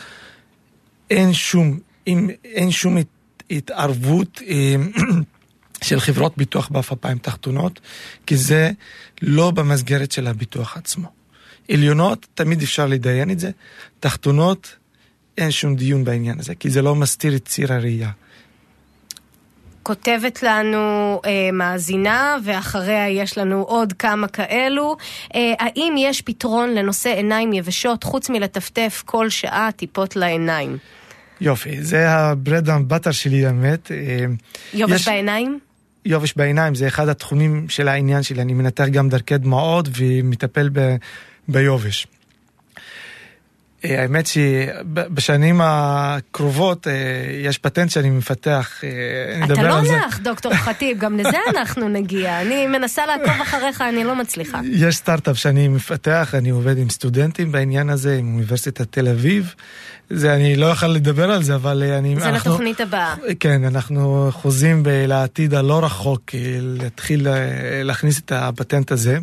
[1.09, 3.07] אין שום, אם, אין שום הת,
[3.51, 4.75] התערבות אה,
[5.87, 7.79] של חברות ביטוח בעפפיים תחתונות,
[8.25, 8.71] כי זה
[9.21, 11.07] לא במסגרת של הביטוח עצמו.
[11.71, 13.51] עליונות, תמיד אפשר לדיין את זה,
[13.99, 14.75] תחתונות,
[15.37, 18.11] אין שום דיון בעניין הזה, כי זה לא מסתיר את ציר הראייה.
[19.83, 24.97] כותבת לנו אה, מאזינה, ואחריה יש לנו עוד כמה כאלו.
[25.35, 30.77] אה, האם יש פתרון לנושא עיניים יבשות, חוץ מלטפטף כל שעה טיפות לעיניים?
[31.41, 33.91] יופי, זה הברד אמבטר שלי, האמת.
[33.91, 34.25] אה,
[34.73, 35.07] יובש יש...
[35.07, 35.59] בעיניים?
[36.05, 40.95] יובש בעיניים זה אחד התחומים של העניין שלי, אני מנתח גם דרכי דמעות ומטפל ב...
[41.47, 42.07] ביובש.
[43.85, 46.93] אה, האמת שבשנים הקרובות אה,
[47.43, 52.41] יש פטנט שאני מפתח, אה, אתה לא נח, דוקטור חטיב, גם לזה אנחנו נגיע.
[52.41, 54.59] אני מנסה לעקוב אחריך, אני לא מצליחה.
[54.71, 59.53] יש סטארט-אפ שאני מפתח, אני עובד עם סטודנטים בעניין הזה, עם אוניברסיטת תל אביב.
[60.09, 62.15] זה, אני לא יכול לדבר על זה, אבל אני...
[62.19, 63.15] זה אנחנו, לתוכנית הבאה.
[63.39, 66.21] כן, אנחנו חוזים לעתיד הלא רחוק
[66.61, 67.27] להתחיל
[67.83, 69.17] להכניס את הפטנט הזה.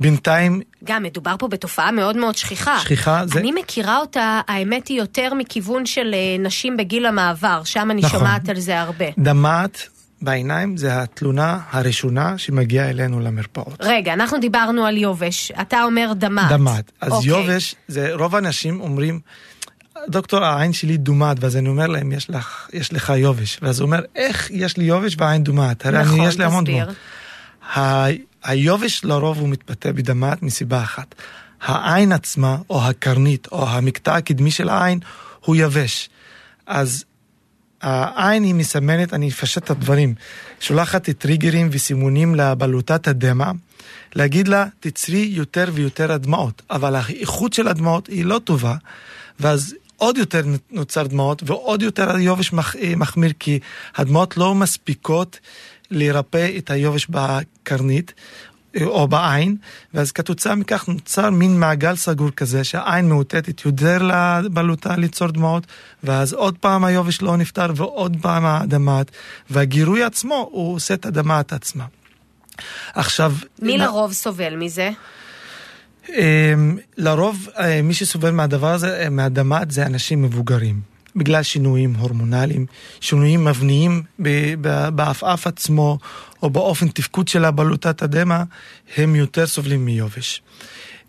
[0.00, 0.60] בינתיים...
[0.84, 2.78] גם מדובר פה בתופעה מאוד מאוד שכיחה.
[2.78, 3.38] שכיחה זה...
[3.38, 8.18] אני מכירה אותה, האמת היא יותר מכיוון של אה, נשים בגיל המעבר, שם אני נכון.
[8.20, 9.06] שומעת על זה הרבה.
[9.18, 9.88] דמעת
[10.22, 13.76] בעיניים זה התלונה הראשונה שמגיעה אלינו למרפאות.
[13.80, 16.52] רגע, אנחנו דיברנו על יובש, אתה אומר דמעת.
[16.52, 16.92] דמעת.
[17.00, 17.28] אז אוקיי.
[17.28, 19.20] יובש, זה רוב האנשים אומרים,
[20.08, 23.58] דוקטור, העין שלי דומעת, ואז אני אומר להם, יש לך, יש לך יובש.
[23.62, 25.86] ואז הוא אומר, איך יש לי יובש והעין דומעת?
[25.86, 26.88] הרי נכון, אני, יש לי המון דמעות.
[28.46, 31.14] היובש לרוב הוא מתבטא בדמעת מסיבה אחת.
[31.62, 34.98] העין עצמה, או הקרנית, או המקטע הקדמי של העין,
[35.44, 36.08] הוא יבש.
[36.66, 37.04] אז
[37.82, 40.14] העין היא מסמנת, אני אפשט את הדברים,
[40.60, 43.50] שולחת טריגרים וסימונים לבלוטת הדמע,
[44.14, 48.74] להגיד לה, תצרי יותר ויותר הדמעות, אבל האיכות של הדמעות היא לא טובה,
[49.40, 52.52] ואז עוד יותר נוצר דמעות, ועוד יותר היובש
[52.96, 53.58] מחמיר, כי
[53.96, 55.40] הדמעות לא מספיקות
[55.90, 58.14] לרפא את היובש בקרנית
[58.84, 59.56] או בעין,
[59.94, 65.66] ואז כתוצאה מכך נוצר מין מעגל סגור כזה, שהעין מאותתת יותר לבלוטה ליצור דמעות,
[66.04, 69.10] ואז עוד פעם היובש לא נפטר ועוד פעם הדמעת,
[69.50, 71.84] והגירוי עצמו הוא עושה את הדמעת עצמה.
[72.94, 73.32] עכשיו...
[73.62, 73.78] מי.
[73.78, 74.90] לרוב סובל מזה?
[76.08, 80.95] אמ, לרוב אה, מי שסובל מהדבר הזה, אה, מהדמעת, זה אנשים מבוגרים.
[81.16, 82.66] בגלל שינויים הורמונליים,
[83.00, 84.02] שינויים מבניים
[84.94, 85.98] בעפעף עצמו,
[86.42, 88.42] או באופן תפקוד של הבלוטת הדמע,
[88.96, 90.42] הם יותר סובלים מיובש.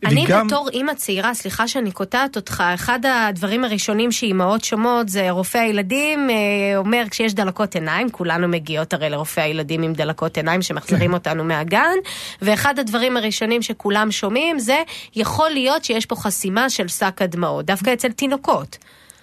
[0.05, 0.47] אני וגם...
[0.47, 6.29] בתור אימא צעירה, סליחה שאני קוטעת אותך, אחד הדברים הראשונים שאימהות שומעות זה רופא הילדים
[6.29, 6.35] אה,
[6.77, 11.13] אומר כשיש דלקות עיניים, כולנו מגיעות הרי לרופא הילדים עם דלקות עיניים שמחזירים כן.
[11.13, 11.95] אותנו מהגן,
[12.41, 14.83] ואחד הדברים הראשונים שכולם שומעים זה
[15.15, 18.77] יכול להיות שיש פה חסימה של שק הדמעות, דווקא אצל תינוקות.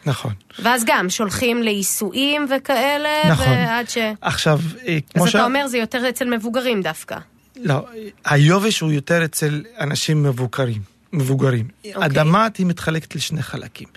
[0.06, 0.32] נכון.
[0.62, 3.48] ואז גם שולחים לעיסויים וכאלה, נכון.
[3.48, 3.98] ועד ש...
[4.20, 5.28] עכשיו, אה, כמו ש...
[5.28, 7.16] אז אתה אומר זה יותר אצל מבוגרים דווקא.
[7.56, 7.86] לא,
[8.24, 10.82] היובש הוא יותר אצל אנשים מבוגרים.
[11.12, 11.68] מבוגרים.
[11.68, 11.88] Okay.
[11.88, 12.04] אוקיי.
[12.04, 13.88] הדמעת היא מתחלקת לשני חלקים.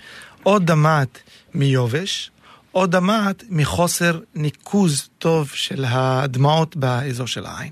[0.46, 1.18] או דמעת
[1.54, 2.30] מיובש,
[2.74, 7.70] או דמעת מחוסר ניקוז טוב של הדמעות באזור של העין.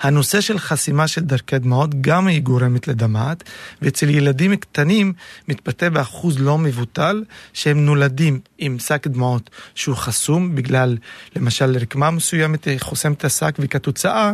[0.00, 3.44] הנושא של חסימה של דרכי דמעות גם היא גורמת לדמעת,
[3.82, 5.12] ואצל ילדים קטנים
[5.48, 10.96] מתבטא באחוז לא מבוטל שהם נולדים עם שק דמעות שהוא חסום בגלל
[11.36, 14.32] למשל רקמה מסוימת חוסם את השק וכתוצאה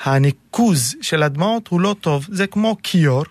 [0.00, 3.24] הניקוז של הדמעות הוא לא טוב, זה כמו כיור.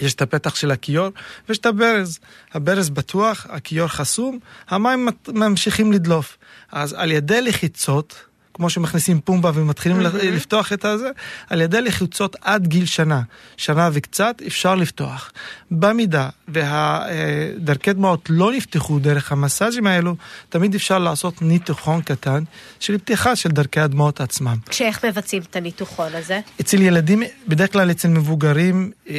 [0.00, 1.08] יש את הפתח של הכיור
[1.48, 2.18] ויש את הברז.
[2.54, 6.38] הברז בטוח, הכיור חסום, המים ממשיכים לדלוף.
[6.72, 8.27] אז על ידי לחיצות,
[8.58, 10.24] כמו שמכניסים פומבה ומתחילים mm-hmm.
[10.24, 11.10] לפתוח את הזה,
[11.50, 13.22] על ידי לחיצות עד גיל שנה,
[13.56, 15.32] שנה וקצת, אפשר לפתוח.
[15.70, 20.16] במידה והדרכי דמעות לא נפתחו דרך המסאז'ים האלו,
[20.48, 22.42] תמיד אפשר לעשות ניתוחון קטן
[22.80, 24.56] של פתיחה של דרכי הדמעות עצמם.
[24.68, 26.40] כשאיך מבצעים את הניתוחון הזה?
[26.60, 29.14] אצל ילדים, בדרך כלל אצל מבוגרים, אה,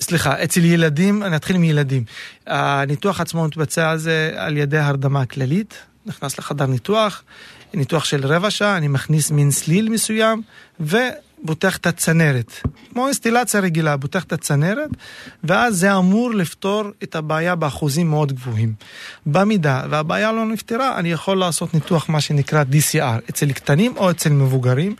[0.00, 2.04] סליחה, אצל ילדים, אני אתחיל עם ילדים.
[2.46, 7.22] הניתוח עצמו מתבצע על זה על ידי הרדמה כללית, נכנס לחדר ניתוח,
[7.74, 10.42] ניתוח של רבע שעה, אני מכניס מין סליל מסוים,
[11.42, 12.52] ובוטח את הצנרת.
[12.92, 14.90] כמו אינסטילציה רגילה, בוטח את הצנרת,
[15.44, 18.72] ואז זה אמור לפתור את הבעיה באחוזים מאוד גבוהים.
[19.26, 24.30] במידה והבעיה לא נפתרה, אני יכול לעשות ניתוח מה שנקרא DCR, אצל קטנים או אצל
[24.30, 24.94] מבוגרים,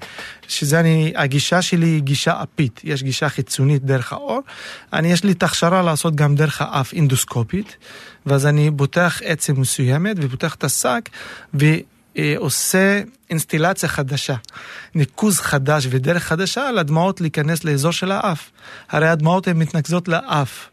[0.49, 4.41] שזה אני, הגישה שלי היא גישה אפית, יש גישה חיצונית דרך האור,
[4.93, 7.77] אני יש לי את ההכשרה לעשות גם דרך האף אינדוסקופית.
[8.27, 11.09] ואז אני בוטח עצם מסוימת ובוטח את השק
[12.21, 14.35] ועושה אינסטילציה חדשה,
[14.95, 18.51] ניקוז חדש ודרך חדשה לדמעות להיכנס לאזור של האף.
[18.91, 20.69] הרי הדמעות הן מתנקזות לאף.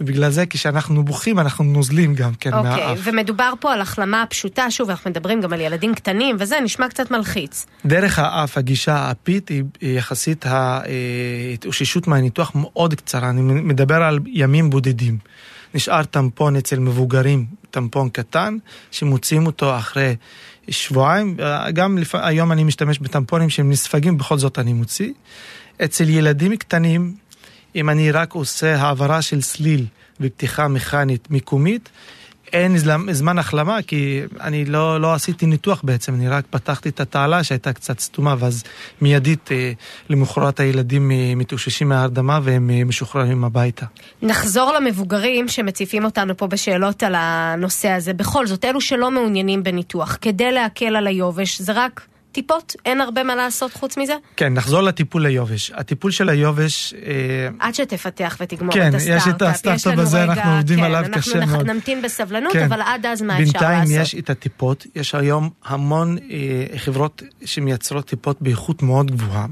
[0.00, 2.98] ובגלל זה כשאנחנו בוכים אנחנו נוזלים גם כן okay, מהאף.
[2.98, 6.88] אוקיי, ומדובר פה על החלמה פשוטה, שוב אנחנו מדברים גם על ילדים קטנים וזה נשמע
[6.88, 7.66] קצת מלחיץ.
[7.86, 15.18] דרך האף, הגישה האפית היא יחסית ההתאוששות מהניתוח מאוד קצרה, אני מדבר על ימים בודדים.
[15.74, 18.56] נשאר טמפון אצל מבוגרים, טמפון קטן,
[18.90, 20.16] שמוציאים אותו אחרי
[20.68, 21.36] שבועיים,
[21.72, 22.14] גם לפ...
[22.14, 25.12] היום אני משתמש בטמפונים שהם נספגים, בכל זאת אני מוציא.
[25.84, 27.14] אצל ילדים קטנים,
[27.76, 29.86] אם אני רק עושה העברה של סליל
[30.20, 31.88] ופתיחה מכנית מקומית,
[32.54, 32.76] אין
[33.12, 37.72] זמן החלמה, כי אני לא, לא עשיתי ניתוח בעצם, אני רק פתחתי את התעלה שהייתה
[37.72, 38.64] קצת סתומה, ואז
[39.00, 39.72] מיידית אה,
[40.08, 43.86] למחרת הילדים מתאוששים מההרדמה והם אה, משוחררים הביתה.
[44.22, 48.12] נחזור למבוגרים שמציפים אותנו פה בשאלות על הנושא הזה.
[48.12, 52.06] בכל זאת, אלו שלא מעוניינים בניתוח, כדי להקל על היובש, זה רק...
[52.34, 52.76] טיפות?
[52.84, 54.14] אין הרבה מה לעשות חוץ מזה?
[54.36, 55.70] כן, נחזור לטיפול ליובש.
[55.74, 56.94] הטיפול של היובש...
[56.94, 57.48] אה...
[57.58, 59.22] עד שתפתח ותגמור כן, את הסטארט-אפ.
[59.22, 61.48] כן, יש את הסטארט-אפ הזה, רגע, אנחנו עובדים כן, עליו קשה מאוד.
[61.48, 62.64] אנחנו נמתין בסבלנות, כן.
[62.64, 63.60] אבל עד אז מה אפשר לעשות?
[63.60, 69.46] בינתיים יש את הטיפות, יש היום המון אה, חברות שמייצרות טיפות באיכות מאוד גבוהה,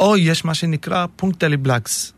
[0.00, 2.12] או יש מה שנקרא פונקטלי בלאגס.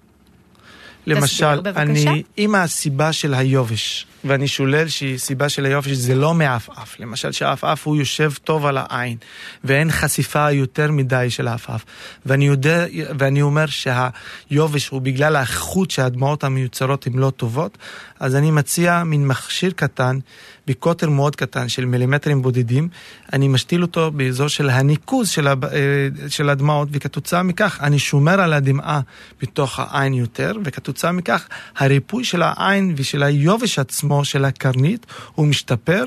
[1.08, 7.32] למשל, אני, אם הסיבה של היובש, ואני שולל שסיבה של היובש זה לא מעפעף, למשל
[7.32, 9.16] שהעפעף הוא יושב טוב על העין,
[9.64, 11.84] ואין חשיפה יותר מדי של העפעף,
[12.26, 12.84] ואני יודע,
[13.18, 17.78] ואני אומר שהיובש הוא בגלל האיכות שהדמעות המיוצרות הן לא טובות,
[18.20, 20.18] אז אני מציע מין מכשיר קטן,
[20.66, 22.88] בקוטר מאוד קטן של מילימטרים בודדים,
[23.32, 25.64] אני משתיל אותו באזור של הניקוז של, הב...
[25.64, 29.00] אה, של הדמעות, וכתוצאה מכך אני שומר על הדמעה
[29.42, 36.04] בתוך העין יותר, וכתוצאה מכך הריפוי של העין ושל היובש עצמו של הקרנית הוא משתפר,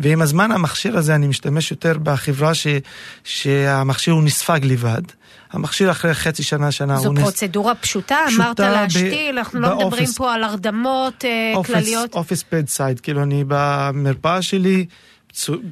[0.00, 2.66] ועם הזמן המכשיר הזה אני משתמש יותר בחברה ש...
[3.24, 5.02] שהמכשיר הוא נספג לבד.
[5.54, 7.78] המכשיר אחרי חצי שנה, שנה זו פרוצדורה נס...
[7.80, 8.18] פשוטה?
[8.26, 12.14] פשוטה אמרת להשתיל, אנחנו לא מדברים פה על הרדמות office, כלליות.
[12.14, 14.86] office bedside, כאילו אני במרפאה שלי,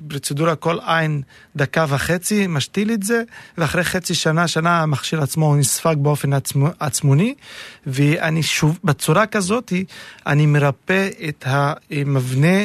[0.09, 1.23] פרוצדורה כל עין
[1.57, 3.23] דקה וחצי, משתיל את זה,
[3.59, 7.35] ואחרי חצי שנה, שנה המכשיר עצמו הוא נספג באופן עצמו, עצמוני,
[7.87, 9.73] ואני שוב, בצורה כזאת,
[10.27, 12.59] אני מרפא את המבנה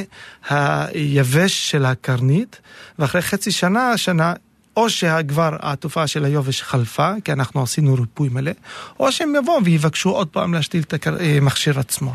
[0.49, 2.61] היבש של הקרנית,
[2.99, 4.33] ואחרי חצי שנה, שנה,
[4.77, 8.51] או שכבר התופעה של היובש חלפה, כי אנחנו עשינו ריפוי מלא,
[8.99, 12.13] או שהם יבואו ויבקשו עוד פעם להשתיל את המכשיר עצמו.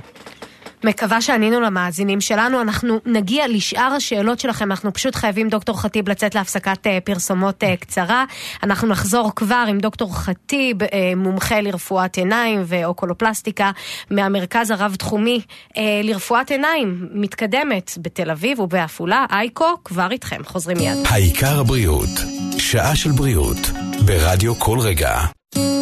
[0.84, 2.60] מקווה שענינו למאזינים שלנו.
[2.60, 7.76] אנחנו נגיע לשאר השאלות שלכם, אנחנו פשוט חייבים, דוקטור חטיב, לצאת להפסקת אה, פרסומות אה,
[7.76, 8.24] קצרה.
[8.62, 13.70] אנחנו נחזור כבר עם דוקטור חטיב, אה, מומחה לרפואת עיניים ואוקולופלסטיקה,
[14.10, 15.40] מהמרכז הרב-תחומי
[16.02, 19.26] לרפואת עיניים מתקדמת בתל אביב ובעפולה.
[19.30, 20.96] אייקו, כבר איתכם, חוזרים מיד.
[21.08, 22.08] העיקר הבריאות,
[22.58, 23.70] שעה של בריאות,
[24.04, 25.20] ברדיו כל רגע.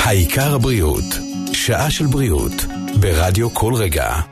[0.04, 1.04] העיקר הבריאות,
[1.52, 2.64] שעה של בריאות,
[3.00, 4.29] ברדיו כל רגע.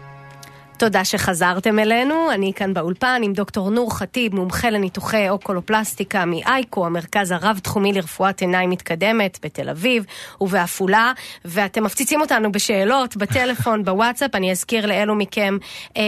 [0.79, 7.31] תודה שחזרתם אלינו, אני כאן באולפן עם דוקטור נור חטיב, מומחה לניתוחי אוקולופלסטיקה מאייקו, המרכז
[7.31, 10.05] הרב-תחומי לרפואת עיניים מתקדמת בתל אביב
[10.41, 11.13] ובעפולה,
[11.45, 15.57] ואתם מפציצים אותנו בשאלות בטלפון, בוואטסאפ, אני אזכיר לאלו מכם
[15.97, 16.03] אה,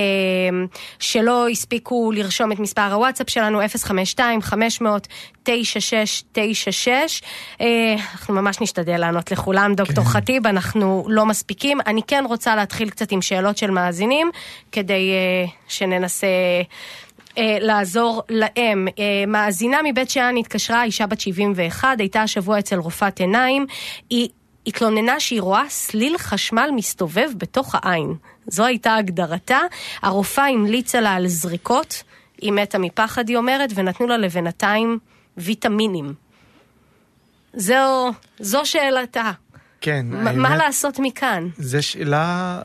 [0.98, 5.48] שלא הספיקו לרשום את מספר הוואטסאפ שלנו, 052-500-9696.
[7.60, 10.10] אה, אנחנו ממש נשתדל לענות לכולם, דוקטור כן.
[10.10, 11.78] חטיב, אנחנו לא מספיקים.
[11.86, 14.30] אני כן רוצה להתחיל קצת עם שאלות של מאזינים.
[14.72, 16.26] כדי uh, שננסה
[17.28, 18.88] uh, לעזור להם.
[18.88, 23.66] Uh, מאזינה מבית שאן התקשרה, אישה בת 71, הייתה השבוע אצל רופאת עיניים.
[24.10, 24.28] היא
[24.66, 28.14] התלוננה שהיא רואה סליל חשמל מסתובב בתוך העין.
[28.46, 29.58] זו הייתה הגדרתה.
[30.02, 32.02] הרופאה המליצה לה על זריקות,
[32.40, 34.98] היא מתה מפחד, היא אומרת, ונתנו לה לבינתיים
[35.36, 36.14] ויטמינים.
[37.54, 39.32] זו, זו שאלתה.
[39.80, 40.34] כן, האמת...
[40.34, 41.48] מה לעשות מכאן?
[41.58, 42.62] זו שאלה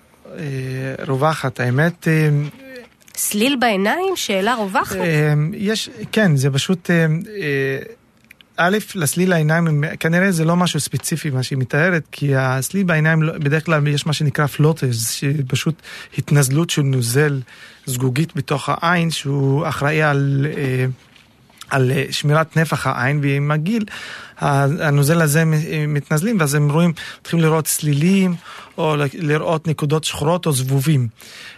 [1.07, 2.07] רווחת, האמת...
[2.07, 2.29] אה,
[3.17, 4.15] סליל בעיניים?
[4.15, 4.95] שאלה רווחת?
[4.95, 6.89] אה, יש, כן, זה פשוט...
[6.91, 7.77] אה,
[8.57, 13.33] א', לסליל העיניים, כנראה זה לא משהו ספציפי מה שהיא מתארת, כי הסליל בעיניים, לא,
[13.33, 15.81] בדרך כלל יש מה שנקרא פלוטס, שפשוט
[16.17, 17.41] התנזלות של נוזל
[17.85, 20.47] זגוגית בתוך העין, שהוא אחראי על...
[21.69, 23.85] על שמירת נפח העין, ועם הגיל
[24.39, 25.43] הנוזל הזה
[25.87, 28.35] מתנזלים, ואז הם רואים, מתחילים לראות סלילים,
[28.77, 31.07] או לראות נקודות שחורות או זבובים.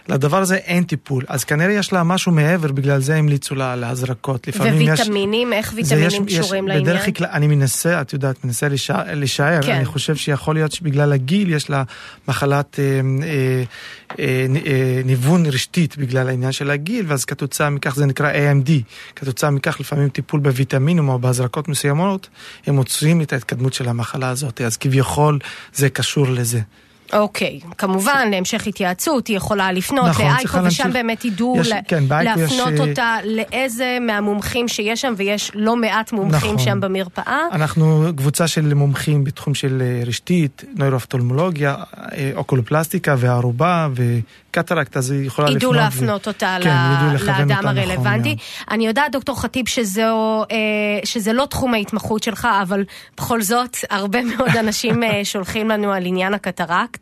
[0.08, 4.48] לדבר הזה אין טיפול, אז כנראה יש לה משהו מעבר, בגלל זה המליצו לה להזרקות.
[4.48, 6.82] וויטמינים, יש, איך ויטמינים יש, קשורים יש, לעניין?
[6.82, 8.68] בדרך כלל, אני מנסה, את יודעת, מנסה
[9.14, 9.72] לשער, כן.
[9.72, 11.82] אני חושב שיכול להיות שבגלל הגיל יש לה
[12.28, 13.62] מחלת אה, אה,
[14.18, 18.70] אה, אה, ניוון רשתית בגלל העניין של הגיל, ואז כתוצאה מכך זה נקרא AMD,
[19.16, 22.28] כתוצאה מכך לפעמים טיפול בוויטמינים או בהזרקות מסוימות,
[22.68, 25.38] הם עוצרים את ההתקדמות של המחלה הזאת, אז כביכול
[25.74, 26.60] זה קשור לזה.
[27.12, 32.04] אוקיי, כמובן, להמשך התייעצות, היא יכולה לפנות נכון, לאייקו, ושם באמת ידעו יש, לה, כן,
[32.10, 32.80] להפנות יש...
[32.80, 36.64] אותה לאיזה מהמומחים שיש שם, ויש לא מעט מומחים נכון.
[36.64, 37.40] שם במרפאה.
[37.52, 44.18] אנחנו קבוצה של מומחים בתחום של אה, רשתית, נוירואופתלמולוגיה, אה, אוקולופלסטיקה וארובה, ו...
[44.50, 45.62] קטרקט, אז היא יכולה לפנות.
[45.62, 46.30] ידעו להפנות ו...
[46.30, 47.26] אותה כן, ל...
[47.26, 48.34] לאדם הרלוונטי.
[48.34, 50.56] נכון, אני יודעת, דוקטור חטיב, שזו, אה,
[51.04, 52.84] שזה לא תחום ההתמחות שלך, אבל
[53.16, 56.97] בכל זאת, הרבה מאוד אנשים אה, שולחים לנו על עניין הקטרקט.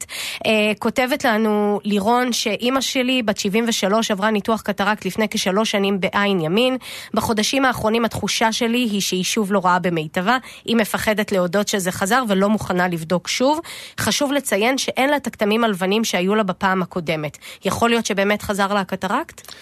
[0.47, 6.41] אה, כותבת לנו לירון שאימא שלי, בת 73, עברה ניתוח קטרקט לפני כשלוש שנים בעין
[6.41, 6.77] ימין.
[7.15, 10.39] בחודשים האחרונים התחושה שלי היא שהיא שוב לא רואה במיטבה.
[10.65, 13.61] היא מפחדת להודות שזה חזר ולא מוכנה לבדוק שוב.
[14.01, 17.39] חשוב לציין שאין לה את הכתמים הלבנים שהיו לה בפעם הקודמת.
[17.65, 19.53] יכול להיות שבאמת חזר לה הקטרקט?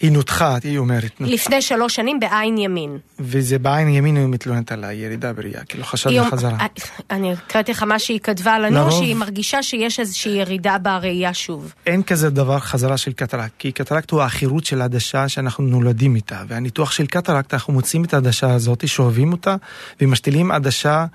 [0.00, 1.10] היא נותחה, היא אומרת.
[1.20, 2.98] לפני שלוש שנים בעין ימין.
[3.18, 6.58] וזה בעין ימין היא מתלוננת על הירידה בראייה, כאילו חשד לחזרה.
[6.60, 6.66] אה,
[7.10, 8.90] אני הקראתי לך מה שהיא כתבה לנו, לרוב...
[8.90, 11.72] שהיא מרגישה שיש איזושהי ירידה בראייה שוב.
[11.86, 16.42] אין כזה דבר חזרה של קטרקט, כי קטרקט הוא עכירות של העדשה שאנחנו נולדים איתה,
[16.48, 19.56] והניתוח של קטרקט, אנחנו מוצאים את העדשה הזאת, שואבים אותה,
[20.00, 21.06] ומשתילים עדשה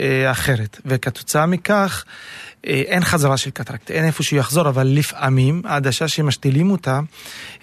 [0.00, 0.80] אה, אחרת.
[0.86, 2.04] וכתוצאה מכך...
[2.66, 7.00] אה, אין חזרה של קטרקט, אין איפה שהוא יחזור, אבל לפעמים העדשה שמשתילים אותה,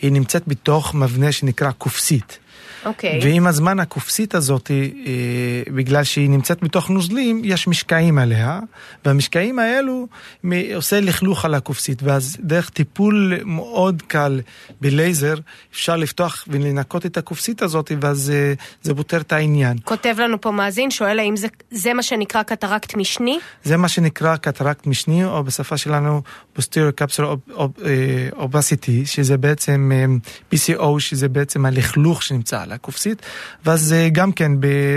[0.02, 2.40] היא נמצאת בתוך מבנה שנקרא קופסית.
[2.86, 3.20] אוקיי.
[3.20, 3.24] Okay.
[3.24, 8.60] ועם הזמן הקופסית הזאת, אה, בגלל שהיא נמצאת בתוך נוזלים, יש משקעים עליה,
[9.06, 10.08] והמשקעים האלו
[10.76, 14.42] עושה לכלוך על הקופסית, ואז דרך טיפול מאוד קל
[14.82, 15.36] בלייזר,
[15.72, 19.78] אפשר לפתוח ולנקות את הקופסית הזאת, ואז אה, זה פותר את העניין.
[19.84, 23.40] כותב לנו פה מאזין, שואל האם זה, זה מה שנקרא קטרקט משני?
[23.64, 26.22] זה מה שנקרא קטרקט משני, או בשפה שלנו
[26.58, 27.58] posterior capsular
[28.36, 30.06] opacity, שזה בעצם אה,
[30.54, 33.22] PCO, שזה בעצם הלכלוך שנמצא על הקופסית,
[33.66, 34.52] ואז גם כן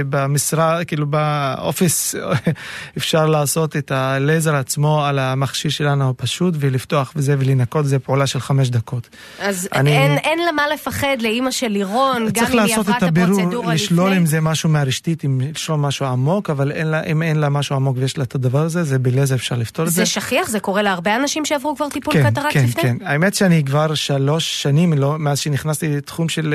[0.09, 2.15] במשרד, כאילו ב office,
[2.99, 8.41] אפשר לעשות את הלייזר עצמו על המכשיר שלנו הפשוט ולפתוח וזה ולנקות, זה פעולה של
[8.41, 9.09] חמש דקות.
[9.41, 9.99] אז אני...
[9.99, 13.09] אין, אין לה מה לפחד לאימא של לירון, גם אם היא עברה את הפרוצדורה לפני.
[13.09, 16.87] צריך לעשות את הבירור, לשלול אם זה משהו מהרשתית, אם לשלול משהו עמוק, אבל אין
[16.87, 19.87] לה, אם אין לה משהו עמוק ויש לה את הדבר הזה, זה בלייזר אפשר לפתור
[19.87, 19.97] את זה.
[19.97, 20.49] זה שכיח?
[20.49, 22.83] זה קורה להרבה אנשים שעברו כבר טיפול כן, קטרקט כן, לפני?
[22.83, 23.07] כן, כן.
[23.07, 26.55] האמת שאני כבר שלוש שנים, לא, מאז שנכנסתי לתחום של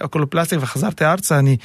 [0.00, 1.56] oculoplastic וחזרתי ארצה, אני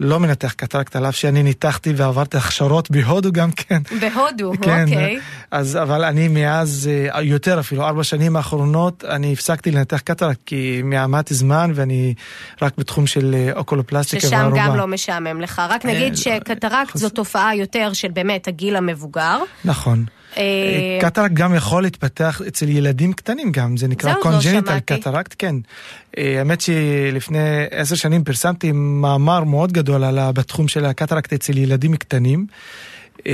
[0.00, 3.82] לא מנתח קטרקט, על אף שאני ניתחתי ועברתי הכשרות בהודו גם כן.
[4.00, 5.20] בהודו, כן, אוקיי.
[5.50, 10.80] אז, אבל אני מאז, אה, יותר אפילו, ארבע שנים האחרונות, אני הפסקתי לנתח קטרקט, כי
[10.84, 12.14] מחמת זמן ואני
[12.62, 14.66] רק בתחום של אה, אוקולופלסטיקה ששם והארובה.
[14.66, 15.62] גם לא משעמם לך.
[15.68, 19.38] רק נגיד אה, שקטרקט זו תופעה יותר של באמת הגיל המבוגר.
[19.64, 20.04] נכון.
[20.38, 25.56] אה, קטרקט גם יכול להתפתח אצל ילדים קטנים גם, זה נקרא congenital cataract, כן.
[26.18, 27.38] אה, האמת שלפני
[27.70, 32.46] עשר שנים פרסמתי מאמר מאוד גדול על בתחום של הקטרקט אצל ילדים קטנים.
[33.26, 33.32] אה,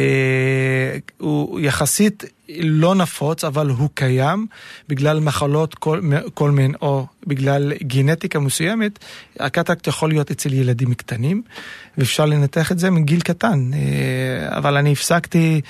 [1.18, 2.24] הוא יחסית
[2.60, 4.46] לא נפוץ, אבל הוא קיים
[4.88, 6.00] בגלל מחלות כל,
[6.34, 8.98] כל מין או בגלל גנטיקה מסוימת.
[9.40, 11.42] הקטרקט יכול להיות אצל ילדים קטנים,
[11.98, 13.70] ואפשר לנתח את זה מגיל קטן.
[13.74, 15.60] אה, אבל אני הפסקתי,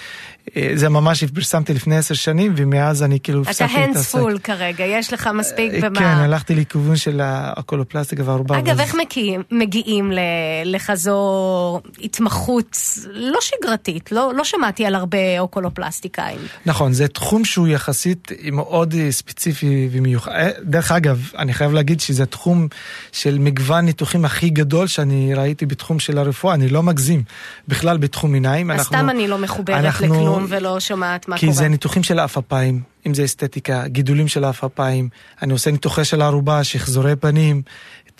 [0.57, 3.84] אה, זה ממש פרסמתי לפני עשר שנים, ומאז אני כאילו הפסקתי להתעסק.
[3.84, 5.98] אתה הנדס פול כרגע, יש לך מספיק במה...
[5.98, 8.59] כן, הלכתי לכיוון של האוקולופלסטיקה והארובה.
[8.59, 10.12] אגב, איך מגיעים, מגיעים
[10.64, 12.78] לכזו התמחות
[13.12, 14.12] לא שגרתית?
[14.12, 16.38] לא, לא שמעתי על הרבה אוקולופלסטיקאים.
[16.72, 20.32] נכון, זה תחום שהוא יחסית מאוד ספציפי ומיוחד.
[20.62, 22.68] דרך אגב, אני חייב להגיד שזה תחום
[23.12, 27.22] של מגוון ניתוחים הכי גדול שאני ראיתי בתחום של הרפואה, אני לא מגזים
[27.68, 28.70] בכלל בתחום עיניים.
[28.70, 31.52] אז סתם אני לא מחוברת אנחנו, לכלום ולא שומעת מה כי קורה.
[31.52, 35.08] כי זה ניתוחים של האף אפיים, אם זה אסתטיקה, גידולים של האף אפיים,
[35.42, 37.62] אני עושה ניתוחי של הערובה, שחזורי פנים,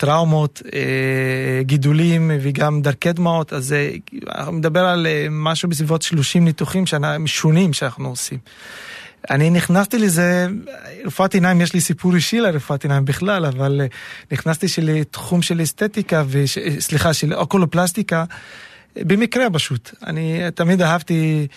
[0.03, 3.75] טראומות, אה, גידולים וגם דרכי דמעות, אז
[4.35, 6.83] אני מדבר על אה, משהו בסביבות 30 ניתוחים
[7.25, 8.37] שונים שאנחנו עושים.
[9.29, 10.47] אני נכנסתי לזה,
[11.05, 13.87] רפואת עיניים, יש לי סיפור אישי לרפואת עיניים בכלל, אבל אה,
[14.31, 18.23] נכנסתי לתחום של אסתטיקה, וש, סליחה, של אוקולופלסטיקה.
[18.95, 19.91] במקרה פשוט.
[20.07, 21.47] אני תמיד אהבתי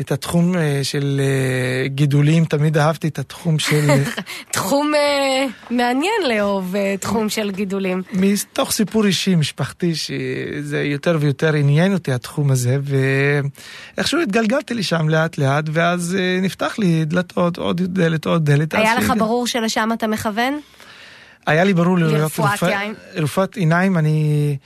[0.00, 3.90] את התחום אה, של אה, גידולים, תמיד אהבתי את התחום של...
[4.52, 8.02] תחום uh, מעניין לאהוב, תחום של גידולים.
[8.12, 12.78] מתוך סיפור אישי, משפחתי, שזה יותר ויותר עניין אותי התחום הזה,
[13.96, 18.74] ואיכשהו התגלגלתי לשם לאט לאט, ואז נפתח לי דלתות, עוד דלת, עוד דלת.
[18.74, 20.60] היה לך ברור שלשם אתה מכוון?
[21.46, 22.94] היה לי ברור לרפואת עיניים.
[23.14, 24.56] רפואת עיניים, אני...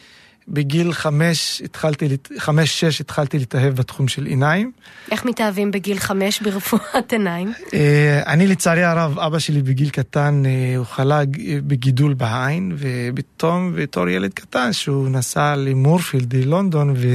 [0.51, 4.73] בגיל חמש, התחלתי, חמש-שש התחלתי להתאהב בתחום של עיניים.
[5.11, 7.53] איך מתאהבים בגיל חמש ברפואת עיניים?
[7.75, 11.21] אה, אני לצערי הרב, אבא שלי בגיל קטן, אה, הוא חלה
[11.67, 17.07] בגידול בעין, ופתאום, בתור ילד קטן, שהוא נסע למורפילד, ללונדון, ו...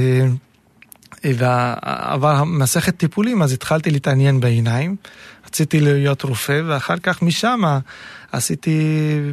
[1.24, 4.96] ועבר מסכת טיפולים, אז התחלתי להתעניין בעיניים.
[5.46, 7.62] רציתי להיות רופא, ואחר כך משם
[8.32, 8.80] עשיתי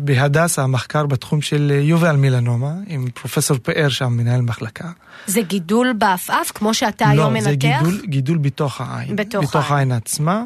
[0.01, 4.91] בהדסה מחקר בתחום של יובל מילנומה, עם פרופסור פאר שם, מנהל מחלקה.
[5.27, 7.45] זה גידול בעפעף, כמו שאתה לא, היום מנתח?
[7.45, 9.15] לא, זה גידול, גידול בתוך העין.
[9.15, 9.73] בתוך, בתוך העין.
[9.73, 10.43] העין עצמה.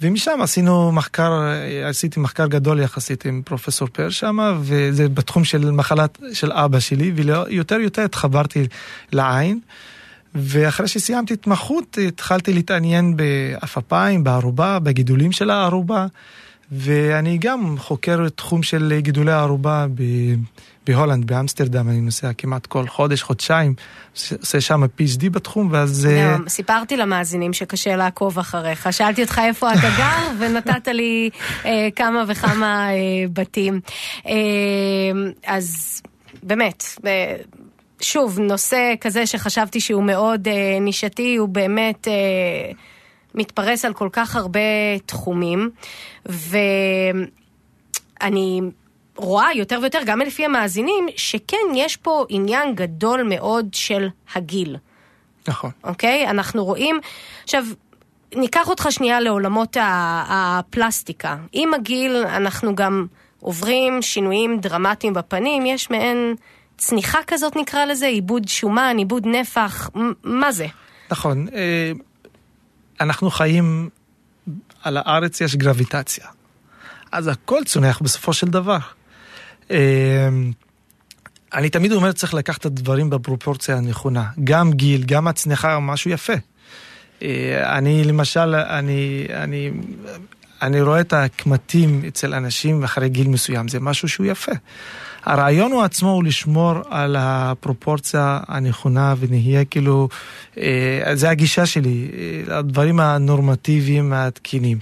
[0.00, 1.32] ומשם עשינו מחקר,
[1.88, 7.12] עשיתי מחקר גדול יחסית עם פרופסור פאר שם, וזה בתחום של מחלת של אבא שלי,
[7.14, 8.66] ויותר יותר התחברתי
[9.12, 9.60] לעין.
[10.34, 16.06] ואחרי שסיימתי התמחות התחלתי להתעניין בעפפיים, בערובה, בגידולים של הערובה,
[16.72, 19.86] ואני גם חוקר תחום של גידולי הערובה
[20.86, 23.74] בהולנד, באמסטרדם, אני נוסע כמעט כל חודש, חודשיים,
[24.12, 26.08] עושה שם PhD בתחום, ואז...
[26.20, 31.30] גם, סיפרתי למאזינים שקשה לעקוב אחריך, שאלתי אותך איפה אתה גר, ונתת לי
[31.64, 32.96] אה, כמה וכמה אה,
[33.32, 33.80] בתים.
[34.26, 34.32] אה,
[35.46, 36.00] אז
[36.42, 37.36] באמת, אה,
[38.02, 42.72] שוב, נושא כזה שחשבתי שהוא מאוד אה, נישתי, הוא באמת אה,
[43.34, 44.60] מתפרס על כל כך הרבה
[45.06, 45.70] תחומים,
[46.26, 47.50] ואני
[49.16, 54.76] רואה יותר ויותר, גם לפי המאזינים, שכן, יש פה עניין גדול מאוד של הגיל.
[55.48, 55.70] נכון.
[55.84, 56.30] אוקיי?
[56.30, 57.00] אנחנו רואים...
[57.44, 57.64] עכשיו,
[58.34, 59.76] ניקח אותך שנייה לעולמות
[60.28, 61.36] הפלסטיקה.
[61.52, 63.06] עם הגיל אנחנו גם
[63.40, 66.34] עוברים שינויים דרמטיים בפנים, יש מעין...
[66.84, 68.06] צניחה כזאת נקרא לזה?
[68.06, 69.90] עיבוד שומן, עיבוד נפח,
[70.24, 70.66] מה זה?
[71.10, 71.46] נכון.
[71.54, 71.92] אה,
[73.00, 73.88] אנחנו חיים,
[74.82, 76.26] על הארץ יש גרביטציה.
[77.12, 78.78] אז הכל צונח בסופו של דבר.
[79.70, 80.28] אה,
[81.54, 84.24] אני תמיד אומר, צריך לקחת את הדברים בפרופורציה הנכונה.
[84.44, 86.32] גם גיל, גם הצניחה, משהו יפה.
[87.22, 89.70] אה, אני למשל, אני, אני,
[90.62, 94.52] אני רואה את הקמטים אצל אנשים אחרי גיל מסוים, זה משהו שהוא יפה.
[95.24, 100.08] הרעיון הוא עצמו הוא לשמור על הפרופורציה הנכונה ונהיה כאילו,
[100.58, 102.08] אה, זה הגישה שלי,
[102.48, 104.78] אה, הדברים הנורמטיביים התקינים.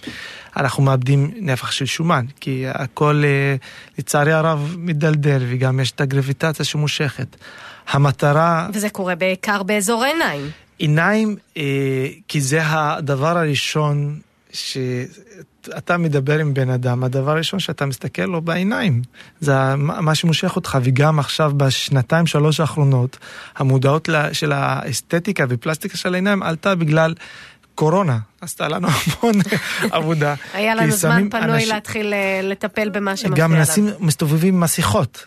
[0.56, 3.56] אנחנו מאבדים נפח של שומן, כי הכל אה,
[3.98, 7.36] לצערי הרב מדלדל וגם יש את הגרביטציה שמושכת.
[7.88, 8.68] המטרה...
[8.72, 10.50] וזה קורה בעיקר באזור העיניים.
[10.78, 11.36] עיניים,
[12.28, 14.20] כי זה הדבר הראשון
[15.66, 19.02] שאתה מדבר עם בן אדם, הדבר הראשון שאתה מסתכל לו בעיניים.
[19.40, 23.18] זה מה שמושך אותך, וגם עכשיו בשנתיים שלוש האחרונות,
[23.56, 27.14] המודעות של האסתטיקה ופלסטיקה של העיניים עלתה בגלל
[27.74, 28.88] קורונה, עשתה לנו
[29.22, 29.34] המון
[29.90, 30.34] עבודה.
[30.54, 31.68] היה לנו זמן פנוי אנשים...
[31.68, 33.54] להתחיל אה, לטפל במה שמפריע לנו.
[33.54, 35.26] גם נשים מסתובבים עם מסכות.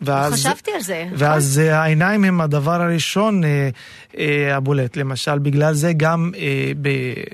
[0.00, 1.06] ואז, חשבתי על זה.
[1.14, 1.72] ואז נכון.
[1.74, 3.68] העיניים הם הדבר הראשון אה,
[4.18, 4.96] אה, הבולט.
[4.96, 6.72] למשל, בגלל זה גם אה,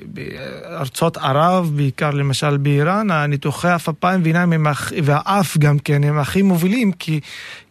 [0.05, 4.67] בארצות ערב, בעיקר למשל באיראן, הניתוחי עפפיים ועיניים הם,
[5.03, 7.21] והאף גם כן, הם הכי מובילים, כי,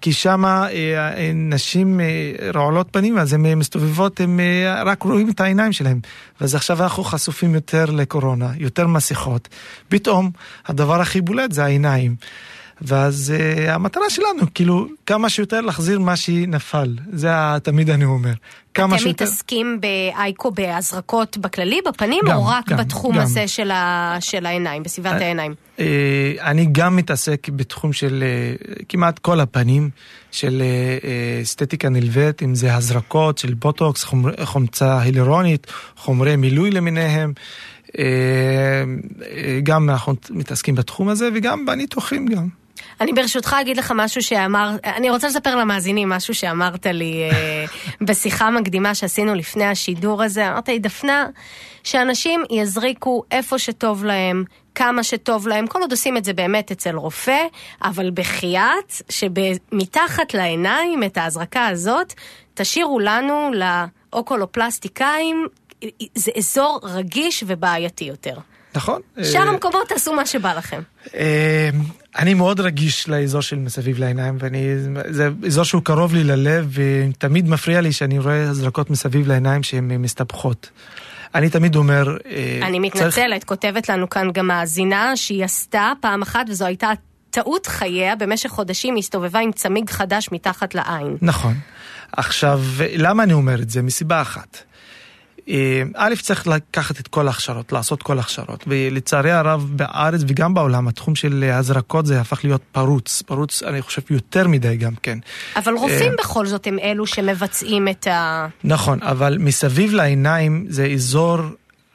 [0.01, 2.05] כי שם אה, נשים אה,
[2.53, 5.99] רעולות פנים, אז הן מסתובבות, הם אה, רק רואים את העיניים שלהם.
[6.41, 9.47] ואז עכשיו אנחנו חשופים יותר לקורונה, יותר מסכות.
[9.89, 10.31] פתאום
[10.67, 12.15] הדבר הכי בולט זה העיניים.
[12.81, 16.95] ואז uh, המטרה שלנו, כאילו, כמה שיותר להחזיר מה שנפל.
[17.13, 17.29] זה
[17.63, 18.33] תמיד אני אומר.
[18.73, 19.25] כמה אתם שיותר...
[19.25, 23.21] מתעסקים באייקו בהזרקות בכללי, בפנים, גם, או רק גם, בתחום גם.
[23.21, 24.17] הזה של, ה...
[24.19, 25.55] של העיניים, בסביבת אה, העיניים?
[25.79, 28.23] אה, אני גם מתעסק בתחום של
[28.89, 29.89] כמעט כל הפנים,
[30.31, 30.63] של
[31.43, 37.33] אסתטיקה נלווית, אם זה הזרקות של בוטוקס, חומר, חומצה הילרונית, חומרי מילוי למיניהם.
[39.63, 42.47] גם אנחנו מתעסקים בתחום הזה וגם בניתוחים גם.
[43.01, 47.65] אני ברשותך אגיד לך משהו שאמר, אני רוצה לספר למאזינים משהו שאמרת לי אה,
[48.07, 50.49] בשיחה מקדימה שעשינו לפני השידור הזה.
[50.49, 51.27] אמרת לי, דפנה,
[51.83, 54.43] שאנשים יזריקו איפה שטוב להם,
[54.75, 57.41] כמה שטוב להם, כל עוד עושים את זה באמת אצל רופא,
[57.83, 62.13] אבל בחייאת, שמתחת לעיניים, את ההזרקה הזאת,
[62.53, 65.47] תשאירו לנו, לאוקולופלסטיקאים,
[66.15, 68.35] זה אזור רגיש ובעייתי יותר.
[68.75, 69.01] נכון?
[69.23, 70.81] שאר אה, המקומות תעשו מה שבא לכם.
[72.17, 74.65] אני מאוד רגיש לאזור של מסביב לעיניים, ואני,
[75.09, 79.91] זה אזור שהוא קרוב לי ללב, ותמיד מפריע לי שאני רואה הזרקות מסביב לעיניים שהן
[80.01, 80.69] מסתבכות.
[81.35, 82.17] אני תמיד אומר...
[82.29, 86.91] אה, אני צריך- מתנצלת, כותבת לנו כאן גם מאזינה שהיא עשתה פעם אחת, וזו הייתה
[87.29, 91.17] טעות חייה, במשך חודשים היא הסתובבה עם צמיג חדש מתחת לעין.
[91.21, 91.53] נכון.
[92.11, 92.61] עכשיו,
[92.97, 93.81] למה אני אומר את זה?
[93.81, 94.57] מסיבה אחת.
[95.49, 100.87] אה, א', צריך לקחת את כל ההכשרות, לעשות כל ההכשרות, ולצערי הרב בארץ וגם בעולם
[100.87, 105.19] התחום של הזרקות זה הפך להיות פרוץ, פרוץ אני חושב יותר מדי גם כן.
[105.55, 108.47] אבל רופאים בכל זאת הם אלו שמבצעים את ה...
[108.63, 111.37] נכון, אבל מסביב לעיניים זה אזור,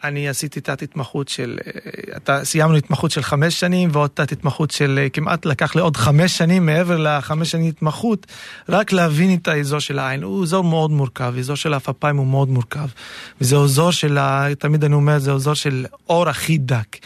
[0.05, 4.71] אני עשיתי תת התמחות של, אה, אתה, סיימנו התמחות של חמש שנים ועוד תת התמחות
[4.71, 8.27] של אה, כמעט לקח לי עוד חמש שנים מעבר לחמש שנים התמחות,
[8.69, 10.23] רק להבין את האזור של העין.
[10.23, 12.87] הוא אזור מאוד מורכב, אזור של האפפיים הוא מאוד מורכב.
[13.41, 14.19] וזה אזור של,
[14.59, 16.97] תמיד אני אומר, זה אזור של אור הכי דק.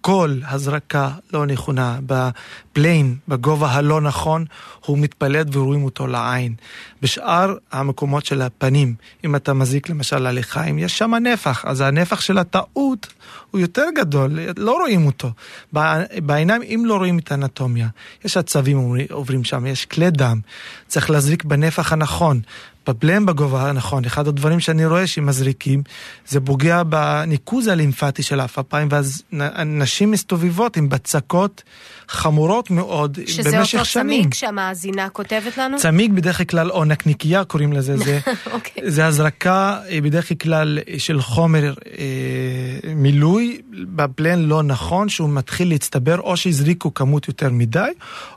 [0.00, 4.44] כל הזרקה לא נכונה בפליין, בגובה הלא נכון,
[4.86, 6.54] הוא מתפלט ורואים אותו לעין.
[7.02, 8.94] בשאר המקומות של הפנים,
[9.24, 13.06] אם אתה מזיק למשל ללחיים, יש שם נפח, אז הנפח של הטעות
[13.50, 15.30] הוא יותר גדול, לא רואים אותו.
[15.72, 17.88] בע- בעיניים, אם לא רואים את האנטומיה,
[18.24, 20.40] יש עצבים עוברים שם, יש כלי דם,
[20.86, 22.40] צריך להזריק בנפח הנכון.
[22.88, 25.82] בפלם בגובה הנכון, אחד הדברים שאני רואה שמזריקים,
[26.26, 31.62] זה פוגע בניקוז הלימפטי של האפפיים, ואז נ- נשים מסתובבות עם בצקות
[32.08, 34.20] חמורות מאוד שזה במשך אותו שנים.
[34.22, 35.76] צמיג שהמאזינה כותבת לנו?
[35.78, 38.18] צמיג בדרך כלל, או נקניקייה קוראים לזה, זה,
[38.52, 38.90] אוקיי.
[38.90, 46.20] זה הזרקה אה, בדרך כלל של חומר אה, מילוי בפלן לא נכון, שהוא מתחיל להצטבר,
[46.20, 47.90] או שהזריקו כמות יותר מדי,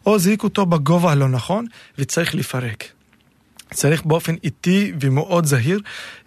[0.05, 1.65] או הזריקו אותו בגובה הלא נכון,
[1.97, 3.00] וצריך לפרק.
[3.73, 5.79] צריך באופן איטי ומאוד זהיר.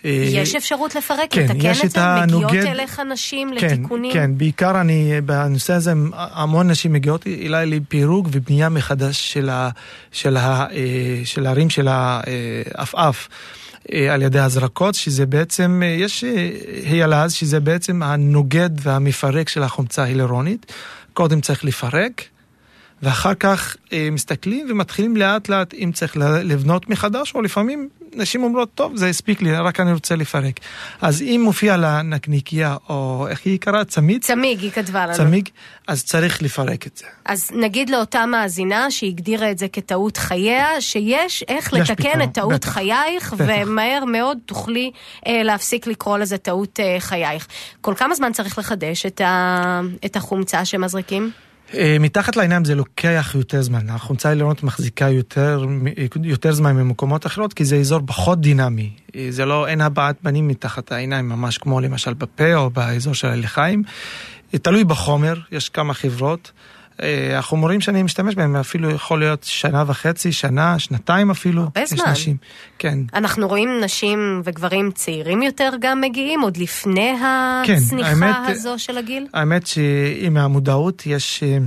[0.05, 2.01] אה, יש אפשרות לפרק, כן, לתקן יש את זה?
[2.01, 4.12] מגיעות הנוגד- אליך נשים כן, לתיקונים?
[4.12, 9.70] כן, בעיקר אני, בנושא הזה, המון נשים מגיעות אליי לפירוק ובנייה מחדש של, ה,
[10.12, 10.76] של, ה, אה,
[11.24, 13.28] של הרים של העפעף.
[13.92, 16.24] אה, על ידי הזרקות, שזה בעצם, יש
[16.86, 20.72] היילז, שזה בעצם הנוגד והמפרק של החומצה ההילרונית.
[21.14, 22.22] קודם צריך לפרק,
[23.05, 28.68] ואחר כך אה, מסתכלים ומתחילים לאט לאט אם צריך לבנות מחדש, או לפעמים נשים אומרות,
[28.74, 30.61] טוב, זה הספיק לי, רק אני רוצה לפרק.
[31.00, 33.84] אז אם מופיע לה נקניקייה, או איך היא קראה?
[33.84, 34.22] צמיד?
[34.22, 35.14] צמיג, היא כתבה לנו.
[35.14, 35.48] צמיג,
[35.88, 37.05] אז צריך לפרק את זה.
[37.24, 42.34] אז נגיד לאותה מאזינה שהגדירה את זה כטעות חייה, שיש איך יש לתקן פתרון, את
[42.34, 43.44] טעות בטח, חייך, בטח.
[43.48, 44.90] ומהר מאוד תוכלי
[45.26, 47.46] אה, להפסיק לקרוא לזה טעות אה, חייך.
[47.80, 51.30] כל כמה זמן צריך לחדש את, ה, את החומצה שמזריקים?
[51.77, 55.66] אה, מתחת לעיניים זה לוקח יותר זמן, החומצה העליונות מחזיקה יותר,
[56.22, 58.91] יותר זמן ממקומות אחרות, כי זה אזור פחות דינמי.
[59.16, 63.29] אה, זה לא, אין הבעת פנים מתחת העיניים, ממש כמו למשל בפה או באזור של
[63.29, 63.83] הלחיים.
[64.55, 66.53] אה, תלוי בחומר, יש כמה חברות.
[67.03, 71.62] אה, החומרים שאני משתמש בהם אפילו יכול להיות שנה וחצי, שנה, שנתיים אפילו.
[71.62, 72.11] הרבה יש זמן.
[72.11, 72.36] נשים,
[72.78, 72.99] כן.
[73.14, 77.14] אנחנו רואים נשים וגברים צעירים יותר גם מגיעים, עוד לפני
[77.66, 79.26] כן, הצניחה האמת, הזו של הגיל?
[79.34, 81.59] האמת שעם המודעות יש, אה,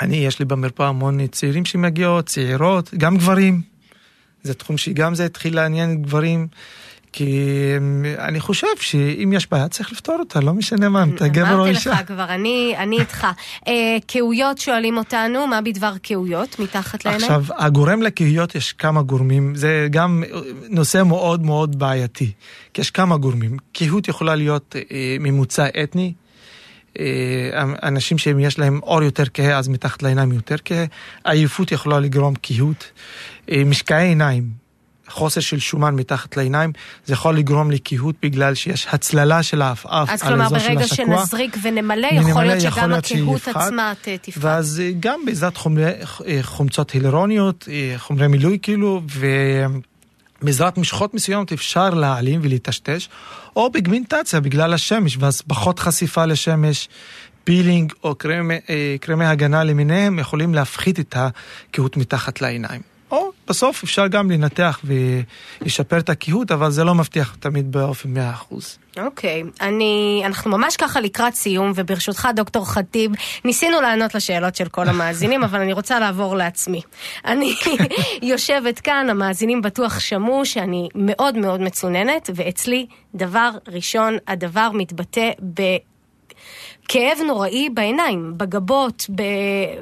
[0.00, 3.62] אני, יש לי במרפאה המון צעירים שמגיעות, צעירות, גם גברים.
[4.42, 6.48] זה תחום שגם זה התחיל לעניין גברים.
[7.12, 7.52] כי
[8.04, 11.50] אה, אני חושב שאם יש בעיה צריך לפתור אותה, לא משנה מה, אם אתה גבר
[11.50, 11.90] או אמרתי אישה.
[11.90, 13.26] לך כבר, אני, אני איתך.
[13.68, 17.32] אה, קהויות שואלים אותנו, מה בדבר קהויות מתחת לעיניים?
[17.32, 20.22] עכשיו, הגורם לקהיות יש כמה גורמים, זה גם
[20.68, 22.32] נושא מאוד מאוד בעייתי,
[22.74, 23.56] כי יש כמה גורמים.
[23.72, 26.12] קהות יכולה להיות אה, ממוצע אתני,
[26.98, 30.84] אה, אנשים שיש להם אור יותר כהה, אז מתחת לעיניים יותר כהה,
[31.24, 32.90] עייפות יכולה לגרום קהות,
[33.50, 34.67] אה, משקעי עיניים.
[35.08, 36.72] חוסר של שומן מתחת לעיניים,
[37.06, 40.84] זה יכול לגרום לקהות בגלל שיש הצללה של העפעף אז על כלומר, האזור של ברגע
[40.84, 41.18] השקוע.
[41.18, 43.48] שנזריק ונמלא, נמלא, יכול להיות שגם הקהות.
[43.48, 43.92] עצמה
[44.22, 44.44] תפחת.
[44.44, 49.02] ואז אה, גם בעזרת חומרי, אה, חומצות הילרוניות, אה, חומרי מילוי כאילו,
[50.42, 53.08] בעזרת משחות מסוימות אפשר להעלים ולטשטש,
[53.56, 56.88] או בגמינטציה בגלל השמש, ואז פחות חשיפה לשמש,
[57.44, 58.58] פילינג או קרמי,
[59.00, 62.87] קרמי הגנה למיניהם יכולים להפחית את הקהות מתחת לעיניים.
[63.48, 68.54] בסוף אפשר גם לנתח ולשפר את הקהות, אבל זה לא מבטיח תמיד באופן 100%.
[69.00, 69.64] אוקיי, okay.
[69.64, 73.12] אני, אנחנו ממש ככה לקראת סיום, וברשותך, דוקטור חטיב,
[73.44, 76.80] ניסינו לענות לשאלות של כל המאזינים, אבל אני רוצה לעבור לעצמי.
[77.24, 77.54] אני
[78.22, 85.62] יושבת כאן, המאזינים בטוח שמעו שאני מאוד מאוד מצוננת, ואצלי, דבר ראשון, הדבר מתבטא ב...
[86.88, 89.06] כאב נוראי בעיניים, בגבות,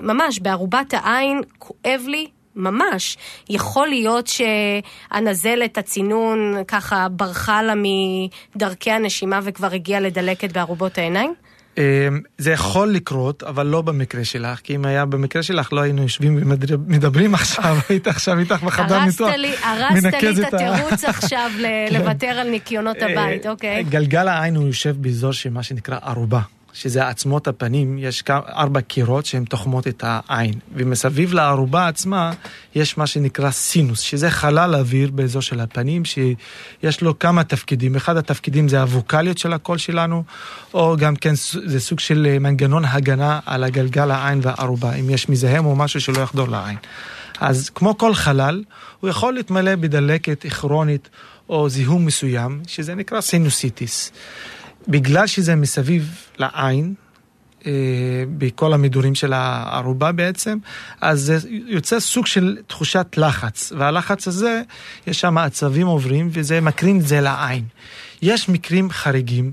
[0.00, 2.26] ממש בערובת העין, כואב לי
[2.56, 3.16] ממש.
[3.48, 7.74] יכול להיות שהנזלת, הצינון, ככה ברחה לה
[8.54, 11.34] מדרכי הנשימה וכבר הגיעה לדלקת בארובות העיניים?
[11.78, 11.82] אמ,
[12.38, 16.38] זה יכול לקרות, אבל לא במקרה שלך, כי אם היה במקרה שלך לא היינו יושבים
[16.42, 19.30] ומדברים עכשיו, היית עכשיו איתך בחדר ניתוח.
[19.62, 21.94] הרסת לי את התירוץ עכשיו כן.
[21.94, 23.84] לוותר על ניקיונות הבית, אה, אוקיי.
[23.84, 26.40] גלגל העין הוא יושב באזור שמה שנקרא ערובה.
[26.76, 30.54] שזה עצמות הפנים, יש ארבע קירות שהן תוחמות את העין.
[30.74, 32.32] ומסביב לערובה עצמה
[32.74, 37.96] יש מה שנקרא סינוס, שזה חלל אוויר באזור של הפנים, שיש לו כמה תפקידים.
[37.96, 40.24] אחד התפקידים זה הווקאליות של הקול שלנו,
[40.74, 41.34] או גם כן
[41.66, 46.00] זה סוג של אה, מנגנון הגנה על הגלגל העין והערובה, אם יש מזהם או משהו
[46.00, 46.76] שלא יחדור לעין.
[47.40, 48.62] אז כמו כל חלל,
[49.00, 51.08] הוא יכול להתמלא בדלקת כרונית
[51.48, 54.12] או זיהום מסוים, שזה נקרא סינוסיטיס.
[54.88, 56.94] בגלל שזה מסביב לעין,
[57.66, 57.72] אה,
[58.38, 60.58] בכל המדורים של הערובה בעצם,
[61.00, 64.62] אז זה יוצא סוג של תחושת לחץ, והלחץ הזה,
[65.06, 67.64] יש שם עצבים עוברים וזה מקרין את זה לעין.
[68.22, 69.52] יש מקרים חריגים.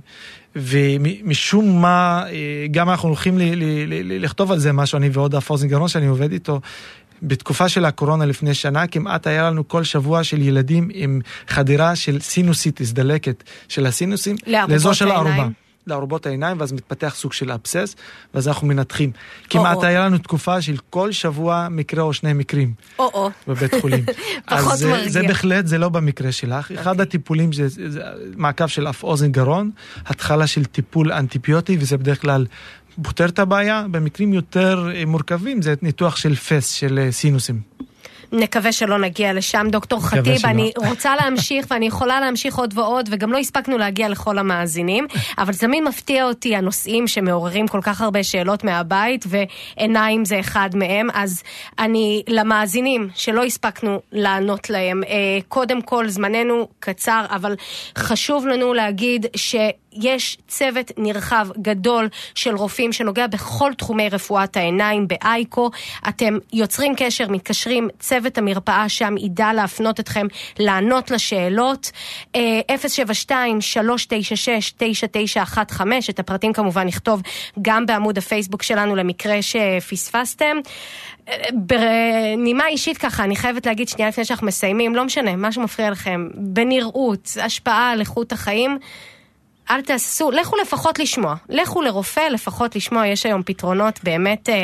[0.55, 3.37] ומשום מה, אה, גם אנחנו הולכים
[4.03, 6.61] לכתוב על זה משהו, אני ועוד הפוזן גרון שאני עובד איתו,
[7.23, 12.19] בתקופה של הקורונה לפני שנה, כמעט היה לנו כל שבוע של ילדים עם חדירה של
[12.19, 14.35] סינוסיטיס, דלקת של הסינוסים,
[14.67, 15.47] לאזור של הערובה.
[15.87, 17.95] לארובות העיניים, ואז מתפתח סוג של אבסס,
[18.33, 19.11] ואז אנחנו מנתחים.
[19.49, 22.73] כמעט או היה לנו תקופה של כל שבוע מקרה או שני מקרים.
[22.99, 23.29] או-או.
[23.47, 24.05] בבית חולים.
[24.49, 25.09] פחות אז מרגיע.
[25.09, 26.71] זה בהחלט, זה לא במקרה שלך.
[26.71, 26.73] Okay.
[26.73, 27.03] אחד אוקיי.
[27.03, 28.01] הטיפולים זה, זה
[28.35, 29.71] מעקב של אף אוזן גרון,
[30.05, 32.45] התחלה של טיפול אנטיביוטי, וזה בדרך כלל
[33.01, 33.85] פותר את הבעיה.
[33.91, 37.73] במקרים יותר מורכבים זה ניתוח של פס, של סינוסים.
[38.33, 39.67] נקווה שלא נגיע לשם.
[39.69, 40.45] דוקטור חטיב.
[40.45, 45.07] אני רוצה להמשיך, ואני יכולה להמשיך עוד ועוד, וגם לא הספקנו להגיע לכל המאזינים,
[45.37, 51.07] אבל תמיד מפתיע אותי הנושאים שמעוררים כל כך הרבה שאלות מהבית, ועיניים זה אחד מהם.
[51.13, 51.43] אז
[51.79, 55.09] אני, למאזינים שלא הספקנו לענות להם, אה,
[55.47, 57.55] קודם כל, זמננו קצר, אבל
[57.97, 59.55] חשוב לנו להגיד ש...
[60.01, 65.69] יש צוות נרחב גדול של רופאים שנוגע בכל תחומי רפואת העיניים באייקו.
[66.09, 70.27] אתם יוצרים קשר, מתקשרים, צוות המרפאה שם ידע להפנות אתכם
[70.59, 71.91] לענות לשאלות.
[72.37, 72.39] 072-396-9915,
[75.81, 77.21] אה, את הפרטים כמובן נכתוב
[77.61, 80.57] גם בעמוד הפייסבוק שלנו למקרה שפספסתם.
[81.29, 85.89] אה, בנימה אישית ככה, אני חייבת להגיד שנייה לפני שאנחנו מסיימים, לא משנה, מה שמפריע
[85.89, 88.77] לכם, בנראות, השפעה על איכות החיים.
[89.71, 91.35] אל תעשו, לכו לפחות לשמוע.
[91.49, 94.55] לכו לרופא לפחות לשמוע, יש היום פתרונות באמת אה,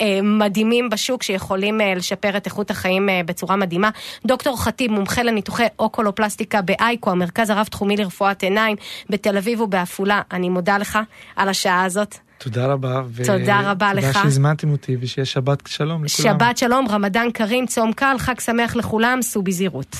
[0.00, 3.90] אה, מדהימים בשוק שיכולים אה, לשפר את איכות החיים אה, בצורה מדהימה.
[4.26, 8.76] דוקטור חטיב, מומחה לניתוחי אוקולופלסטיקה באייקו, המרכז הרב-תחומי לרפואת עיניים
[9.10, 10.22] בתל אביב ובעפולה.
[10.32, 10.98] אני מודה לך
[11.36, 12.16] על השעה הזאת.
[12.38, 13.02] תודה רבה.
[13.24, 14.06] תודה רבה לך.
[14.06, 16.38] תודה שהזמנתם אותי ושיהיה שבת שלום לכולם.
[16.38, 19.96] שבת שלום, רמדאן כרים, צום קל, חג שמח לכולם, סעו בזהירות.